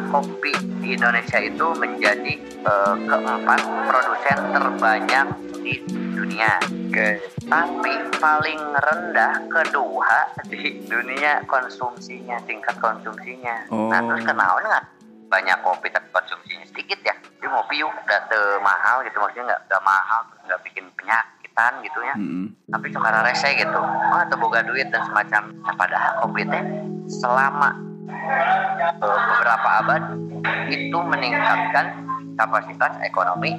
Kopi 0.08 0.52
di 0.80 0.96
Indonesia 0.96 1.38
itu 1.38 1.66
menjadi 1.76 2.32
eh, 2.40 2.94
keempat 3.06 3.60
produsen 3.86 4.38
terbanyak 4.50 5.26
di 5.60 5.74
dunia. 6.16 6.56
Oke. 6.88 7.20
Tapi 7.44 7.92
paling 8.16 8.60
rendah 8.74 9.34
kedua 9.52 10.32
di 10.48 10.80
dunia 10.82 11.44
konsumsinya 11.44 12.40
tingkat 12.48 12.74
konsumsinya. 12.80 13.68
Nah 13.68 14.00
Oh. 14.00 14.06
terus 14.08 14.22
kenapa 14.24 14.58
nggak? 14.58 14.86
Banyak 15.26 15.58
kopi 15.60 15.90
tapi 15.90 16.08
konsumsinya 16.08 16.64
sedikit 16.64 16.98
ya 17.02 17.14
jadi 17.36 17.52
ngopi 17.52 17.76
yuk 17.84 17.92
te- 18.08 18.60
mahal 18.64 19.04
gitu 19.04 19.20
maksudnya 19.20 19.52
nggak 19.52 19.60
nggak 19.68 19.82
mahal 19.84 20.20
nggak 20.48 20.60
bikin 20.64 20.84
penyakitan 20.96 21.72
gitu 21.84 21.98
ya. 22.00 22.14
Hmm. 22.16 22.48
tapi 22.72 22.88
cuma 22.90 23.12
rese 23.22 23.52
gitu. 23.54 23.76
Oh 23.76 24.18
atau 24.18 24.36
boga 24.40 24.64
duit 24.64 24.88
dan 24.88 25.04
semacam. 25.04 25.52
Nah, 25.62 25.74
padahal 25.76 26.12
kopi 26.24 26.42
teh 26.48 26.64
selama 27.06 27.70
uh, 29.04 29.18
beberapa 29.36 29.68
abad 29.84 30.02
itu 30.72 30.98
meningkatkan 30.98 31.86
kapasitas 32.40 32.92
ekonomi 33.04 33.52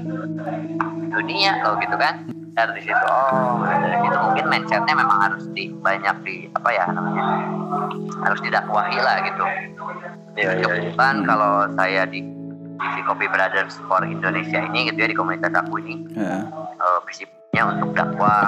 dunia 1.14 1.62
loh 1.62 1.78
gitu 1.78 1.96
kan. 1.96 2.26
Dari 2.58 2.82
situ 2.82 3.06
oh 3.06 3.62
dari 3.62 4.02
situ 4.02 4.18
mungkin 4.18 4.46
mindsetnya 4.50 4.94
memang 4.98 5.20
harus 5.30 5.46
di 5.54 5.70
banyak 5.70 6.16
di 6.26 6.50
apa 6.58 6.70
ya 6.74 6.90
namanya 6.90 7.24
harus 8.26 8.42
didakwahi 8.42 8.98
lah 8.98 9.22
gitu. 9.22 9.46
Iya, 10.38 10.52
iya. 10.62 10.94
kan 10.94 11.26
kalau 11.26 11.66
saya 11.74 12.06
di 12.06 12.37
divisi 12.78 13.02
Copy 13.04 13.26
Brothers 13.28 13.74
for 13.84 14.02
Indonesia 14.02 14.60
ini 14.64 14.88
gitu 14.88 14.98
ya 15.00 15.08
di 15.08 15.16
komunitas 15.16 15.52
aku 15.52 15.76
ini 15.80 16.06
Ya. 16.14 16.46
eh, 16.76 16.98
prinsipnya 17.02 17.64
untuk 17.68 17.90
dakwah 17.92 18.48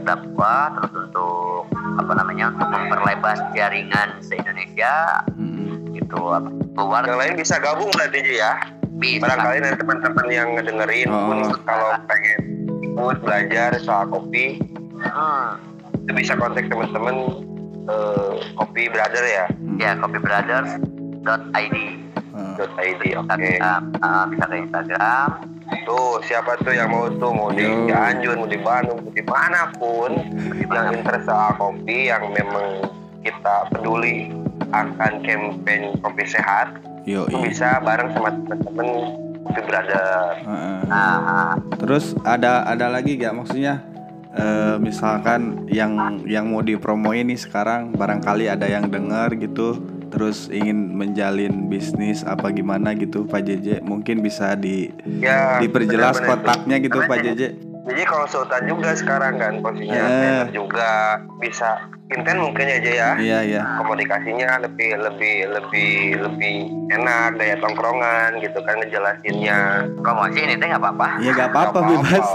dakwah 0.00 0.72
terus 0.76 0.92
untuk 1.02 1.68
apa 1.96 2.12
namanya 2.14 2.50
untuk 2.50 2.68
memperlebar 2.68 3.36
jaringan 3.52 4.20
se 4.20 4.34
Indonesia 4.34 5.24
Mm. 5.32 5.92
gitu 5.94 6.18
apa, 6.26 6.48
keluar 6.74 7.02
Yang 7.02 7.18
lain 7.18 7.34
bisa 7.36 7.54
gabung 7.58 7.90
lah 7.92 8.06
DJ 8.06 8.28
ya. 8.34 8.52
bisa 8.92 9.24
Barangkali 9.24 9.58
dari 9.60 9.76
teman-teman 9.76 10.26
yang 10.28 10.48
ngedengerin 10.54 11.08
Oh. 11.08 11.24
pun 11.26 11.38
kalau 11.64 11.88
pengen 12.04 12.40
ikut 12.82 13.18
belajar 13.20 13.72
soal 13.78 14.04
kopi, 14.06 14.60
Hmm, 15.00 15.56
itu 15.96 16.12
bisa 16.14 16.36
kontak 16.36 16.68
teman-teman 16.68 17.16
eh, 17.86 18.32
Kopi 18.54 18.88
Brother 18.88 19.24
ya. 19.24 19.46
ya 19.78 19.90
copybrothers.id 19.96 20.84
Ah. 20.84 20.99
.id 21.24 21.76
oke. 22.60 23.32
Instagram, 23.32 23.82
eh, 24.00 24.24
bisa 24.30 24.44
ke 24.46 24.56
Instagram. 24.60 25.28
Tuh 25.86 26.18
siapa 26.26 26.52
tuh 26.60 26.74
yang 26.74 26.90
mau 26.90 27.08
tuh 27.08 27.30
mau 27.32 27.48
di. 27.52 27.64
Cianjur, 27.88 28.36
mau 28.36 28.48
di 28.48 28.58
Bandung, 28.60 28.98
mau 29.06 29.12
di 29.12 29.24
mana 29.24 29.70
pun 29.78 30.10
yang 30.70 30.94
interest 30.94 31.26
soal 31.26 31.54
kopi 31.56 32.10
yang 32.10 32.30
memang 32.30 32.84
kita 33.20 33.68
peduli 33.72 34.32
akan 34.70 35.12
campaign 35.26 35.98
kopi 36.00 36.24
sehat 36.24 36.78
Yo, 37.08 37.26
itu 37.26 37.42
bisa 37.42 37.80
bareng 37.82 38.12
sama 38.14 38.30
teman-teman 38.30 38.88
Kopi 39.40 39.60
Brother. 39.66 40.36
nah 40.86 41.56
Terus 41.80 42.12
ada 42.22 42.68
ada 42.68 42.86
lagi 42.92 43.16
gak 43.16 43.34
maksudnya? 43.34 43.82
Eh, 44.30 44.76
misalkan 44.78 45.66
yang 45.66 46.22
yang 46.22 46.46
mau 46.46 46.62
dipromoin 46.62 47.26
nih 47.26 47.40
sekarang 47.40 47.90
barangkali 47.98 48.46
ada 48.46 48.68
yang 48.70 48.86
dengar 48.86 49.34
gitu 49.34 49.74
terus 50.10 50.46
ingin 50.48 50.92
menjalin 50.92 51.66
bisnis 51.66 52.20
apa 52.22 52.50
gimana 52.50 52.92
gitu 52.92 53.24
Pak 53.24 53.40
JJ 53.40 53.80
mungkin 53.80 54.20
bisa 54.20 54.52
di 54.52 54.90
Ya, 55.16 55.56
diperjelas 55.58 56.18
benar-benar 56.18 56.20
itu. 56.20 56.28
kontaknya 56.28 56.76
gitu 56.78 56.98
Pak 57.00 57.18
JJ. 57.20 57.42
Jadi 57.80 58.02
konsultan 58.04 58.62
juga 58.66 58.92
sekarang 58.92 59.34
kan 59.34 59.52
posisinya 59.58 60.04
Eh. 60.04 60.44
juga 60.52 60.90
bisa 61.40 61.80
inten 62.08 62.36
mungkin 62.38 62.62
aja 62.62 62.90
ya. 62.92 63.10
Iya 63.16 63.38
iya. 63.42 63.62
Komunikasinya 63.78 64.60
lebih 64.60 65.00
lebih 65.00 65.48
lebih 65.48 65.92
lebih 66.20 66.54
enak 66.90 67.34
gaya 67.34 67.56
tongkrongan 67.56 68.36
gitu 68.38 68.60
kan 68.60 68.76
ngejelasinnya. 68.78 69.58
promosi 69.96 70.38
ini 70.38 70.54
teh 70.54 70.66
nggak 70.66 70.78
apa-apa 70.78 71.08
Iya 71.18 71.30
gak 71.32 71.48
apa-apa 71.50 71.78
bebas. 71.82 72.28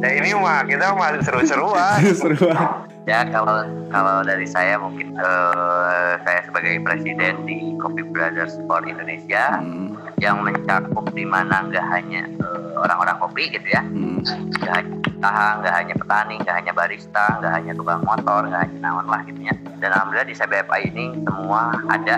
Ya 0.00 0.10
ini 0.16 0.30
mah 0.32 0.64
kita 0.64 0.86
mah 0.92 1.10
seru-seruan. 1.20 1.98
Seru 2.16 2.36
banget. 2.40 2.70
Ya 3.08 3.24
kalau 3.32 3.64
kalau 3.88 4.20
dari 4.20 4.44
saya 4.44 4.76
mungkin 4.76 5.16
eh, 5.16 6.12
saya 6.28 6.44
sebagai 6.44 6.76
presiden 6.84 7.40
di 7.48 7.72
Coffee 7.80 8.04
Brothers 8.04 8.60
for 8.68 8.84
Indonesia 8.84 9.64
Hmm, 9.64 9.96
yang 10.20 10.44
mencakup 10.44 11.08
di 11.16 11.24
mana 11.24 11.64
nggak 11.64 11.86
hanya 11.88 12.28
eh, 12.28 12.68
orang-orang 12.76 13.16
kopi 13.16 13.48
gitu 13.48 13.64
ya, 13.64 13.80
hmm, 13.80 14.20
nggak 14.60 14.74
hanya 14.76 14.94
usaha, 15.08 15.48
nggak 15.64 15.74
hanya 15.74 15.94
petani, 15.96 16.34
nggak 16.44 16.56
hanya 16.60 16.72
barista, 16.76 17.26
nggak 17.40 17.52
hanya 17.56 17.72
tukang 17.72 18.04
motor, 18.04 18.44
nggak 18.44 18.60
hanya 18.68 18.78
naon 18.84 19.06
lah 19.08 19.24
gitu 19.24 19.40
ya. 19.40 19.54
Dan 19.80 19.88
alhamdulillah 19.88 20.28
di 20.28 20.36
CBFI 20.36 20.80
ini 20.92 21.04
semua 21.24 21.72
ada 21.88 22.16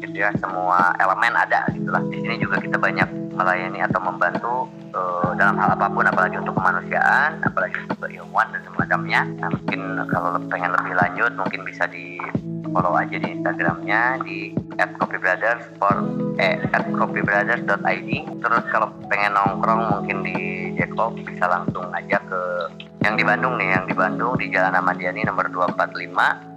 gitu 0.00 0.16
ya, 0.16 0.30
semua 0.38 0.92
elemen 1.00 1.34
ada 1.34 1.66
gitulah. 1.72 2.02
Di 2.08 2.18
sini 2.20 2.36
juga 2.40 2.60
kita 2.60 2.76
banyak 2.76 3.08
melayani 3.36 3.84
atau 3.84 4.00
membantu 4.00 4.54
eh, 4.92 5.30
dalam 5.36 5.56
hal 5.60 5.76
apa 5.76 5.86
pun, 5.92 6.04
apalagi 6.08 6.36
untuk 6.40 6.56
kemanusiaan, 6.56 7.40
apalagi 7.44 7.76
untuk 7.84 7.98
keilmuan 8.08 8.48
dan 8.52 8.60
semacamnya. 8.64 9.20
Nah, 9.42 9.48
mungkin 9.52 9.80
kalau 10.08 10.30
pengen 10.48 10.70
lebih 10.72 10.94
lanjut, 10.96 11.32
mungkin 11.36 11.60
bisa 11.68 11.84
di 11.88 12.16
follow 12.76 12.92
aja 12.92 13.16
di 13.16 13.28
Instagramnya 13.40 14.20
di 14.20 14.52
@copybrothers 14.76 15.64
for 15.80 15.96
eh 16.36 16.60
@copybrothers.id. 16.72 18.10
Terus 18.44 18.64
kalau 18.68 18.92
pengen 19.08 19.32
nongkrong 19.32 19.82
mungkin 19.96 20.20
di 20.26 20.36
Jacob 20.76 21.16
bisa 21.16 21.48
langsung 21.48 21.88
aja 21.96 22.20
ke 22.28 22.40
yang 23.06 23.14
di 23.16 23.24
Bandung 23.24 23.56
nih, 23.56 23.70
yang 23.72 23.86
di 23.88 23.94
Bandung 23.94 24.34
di 24.36 24.52
Jalan 24.52 24.76
Ahmadiani 24.76 25.24
nomor 25.24 25.48
245 25.48 25.76
hmm. 25.78 26.55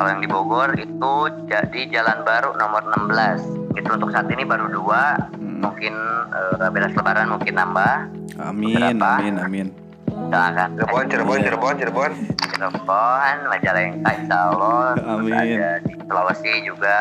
Kalau 0.00 0.16
yang 0.16 0.24
di 0.24 0.32
Bogor 0.32 0.70
itu 0.80 1.14
jadi 1.44 1.80
Jalan 1.92 2.24
Baru 2.24 2.56
nomor 2.56 2.80
16. 2.88 3.76
Itu 3.76 4.00
untuk 4.00 4.08
saat 4.16 4.32
ini 4.32 4.48
baru 4.48 4.72
dua. 4.72 5.12
Hmm. 5.36 5.60
Mungkin 5.60 5.92
eh, 6.32 6.68
beres 6.72 6.96
Lebaran 6.96 7.28
mungkin 7.28 7.52
nambah. 7.52 8.08
Amin 8.40 8.80
Beberapa. 8.96 9.20
amin 9.20 9.34
amin. 9.36 9.66
Doakan. 10.08 10.68
Cirebon, 10.80 11.04
Cirebon, 11.12 11.38
Cirebon, 11.44 11.74
Cirebon. 11.76 12.12
Cirebon, 12.40 13.36
Majalengka, 13.44 14.10
Insya 14.16 14.38
Allah. 14.48 14.96
Terus 14.96 15.04
Amin. 15.20 15.32
ada 15.36 15.70
di 15.84 15.92
Sulawesi 16.00 16.52
juga. 16.64 16.98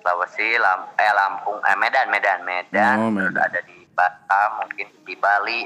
Sulawesi, 0.00 0.48
Lam 0.56 0.80
eh 0.96 1.12
Lampung, 1.12 1.60
eh 1.60 1.76
Medan, 1.76 2.06
Medan, 2.08 2.40
Medan. 2.48 2.96
Oh, 2.96 3.12
Terus 3.12 3.28
Medan. 3.28 3.44
ada 3.44 3.60
di 3.60 3.76
Batam, 3.92 4.50
mungkin 4.64 4.86
di 5.04 5.14
Bali, 5.20 5.60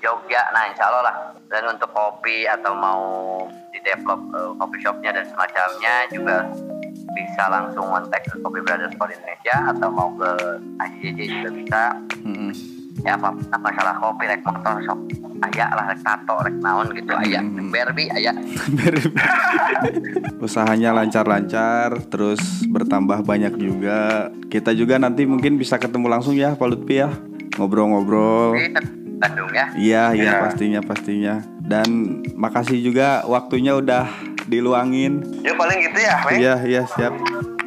Jogja. 0.00 0.42
Nah, 0.50 0.66
Insya 0.66 0.88
Allah 0.88 1.02
lah. 1.04 1.16
Dan 1.46 1.70
untuk 1.70 1.90
kopi 1.90 2.44
atau 2.44 2.72
mau 2.72 3.02
di 3.70 3.78
develop 3.80 4.20
eh, 4.32 4.50
coffee 4.56 4.80
shopnya 4.80 5.10
dan 5.12 5.24
semacamnya 5.24 5.94
juga 6.10 6.36
bisa 7.10 7.42
langsung 7.46 7.90
kontak 7.90 8.22
ke 8.22 8.38
Kopi 8.38 8.62
Brothers 8.62 8.94
for 8.94 9.10
Indonesia 9.10 9.56
atau 9.66 9.88
mau 9.90 10.14
ke 10.14 10.30
AJJ 10.78 11.18
juga 11.26 11.50
bisa 11.50 11.80
Hmm, 12.20 12.52
ya 13.00 13.16
apa 13.16 13.32
masalah 13.56 13.96
kopi 13.96 14.28
rek 14.28 14.44
motor 14.44 14.78
sok 14.84 14.98
ayak 15.42 15.72
lah 15.72 15.88
rek 15.88 16.04
tato 16.04 16.36
rek 16.38 16.54
naon 16.60 16.86
gitu 16.92 17.10
ayak 17.16 17.42
Hmm. 17.42 17.72
berbi 17.72 18.12
ayak 18.12 18.36
Usahanya 20.38 20.92
lancar-lancar, 20.92 21.98
terus 22.08 22.40
bertambah 22.66 23.20
banyak 23.22 23.56
juga. 23.56 24.28
Kita 24.48 24.72
juga 24.72 24.96
nanti 24.96 25.24
mungkin 25.24 25.56
bisa 25.56 25.76
ketemu 25.76 26.08
langsung 26.08 26.32
ya, 26.32 26.56
Pak 26.56 26.68
Lutfi 26.68 27.00
ya, 27.00 27.12
ngobrol-ngobrol. 27.56 28.56
Bandung 29.20 29.52
ya 29.52 29.66
Iya, 29.76 30.02
iya 30.16 30.24
Ya. 30.24 30.40
pastinya 30.42 30.80
pastinya. 30.80 31.34
Dan 31.60 31.88
makasih 32.34 32.80
juga 32.80 33.22
waktunya 33.24 33.76
udah 33.76 34.08
diluangin. 34.44 35.22
Ya 35.44 35.52
paling 35.54 35.78
gitu 35.78 35.98
ya, 36.00 36.14
Meng. 36.24 36.38
Iya, 36.40 36.54
iya 36.64 36.82
siap. 36.88 37.14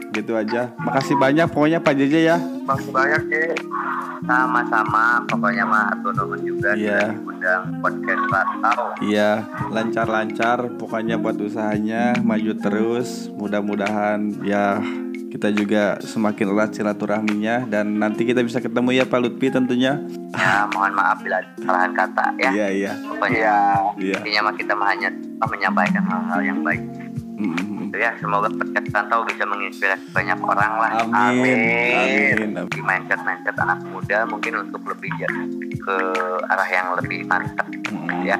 Gitu 0.09 0.33
aja. 0.33 0.73
Makasih 0.75 1.15
banyak 1.15 1.47
pokoknya 1.47 1.79
Pak 1.79 1.93
JJ 1.95 2.13
ya. 2.25 2.37
Makasih 2.65 2.91
banyak 2.91 3.21
sih. 3.29 3.47
sama-sama 4.23 5.19
pokoknya 5.27 5.67
mah 5.67 5.91
nuhun 5.99 6.39
juga 6.39 6.71
Iya. 6.73 7.11
diundang 7.11 7.75
podcast 7.83 8.23
Rantau 8.23 8.95
Iya, 9.03 9.43
lancar-lancar 9.67 10.79
pokoknya 10.79 11.19
buat 11.19 11.35
usahanya 11.35 12.15
maju 12.23 12.55
terus. 12.55 13.27
Mudah-mudahan 13.35 14.31
ya 14.41 14.79
kita 15.33 15.49
juga 15.49 15.97
semakin 15.99 16.45
erat 16.47 16.71
silaturahminya 16.71 17.65
dan 17.65 17.97
nanti 17.97 18.21
kita 18.21 18.39
bisa 18.39 18.61
ketemu 18.61 18.93
ya 18.93 19.03
Pak 19.03 19.17
Lutfi 19.17 19.49
tentunya. 19.49 19.97
ya 20.31 20.69
mohon 20.69 20.93
maaf 20.93 21.17
bila 21.19 21.41
kesalahan 21.57 21.89
kata 21.91 22.25
ya 22.37 22.49
Iya, 22.53 22.67
iya. 22.69 22.91
pokoknya 23.01 23.53
Iya. 23.97 24.17
Intinya 24.21 24.41
mah 24.43 24.53
kita 24.53 24.73
mah 24.73 24.87
hanya 24.87 25.09
menyampaikan 25.43 26.03
hal-hal 26.03 26.41
yang 26.43 26.59
baik 26.61 26.81
Mm, 27.33 27.49
mm, 27.49 27.57
mm. 27.57 27.77
gitu 27.83 27.97
ya 27.97 28.13
semoga 28.15 28.45
podcast 28.47 28.93
Rantau 28.93 29.25
bisa 29.25 29.41
menginspirasi 29.43 30.05
banyak 30.13 30.37
orang 30.37 30.73
lah 30.77 30.91
Amin. 31.01 31.57
Amin. 31.89 32.49
Amin. 32.53 32.69
di 32.69 32.79
mindset 32.79 33.17
mindset 33.19 33.57
anak 33.57 33.81
muda 33.83 34.21
mungkin 34.23 34.53
untuk 34.59 34.85
lebih 34.85 35.09
ke 35.75 35.97
arah 36.45 36.69
yang 36.69 36.93
lebih 36.95 37.25
mantap 37.25 37.65
Mm, 37.89 38.21
ya 38.23 38.37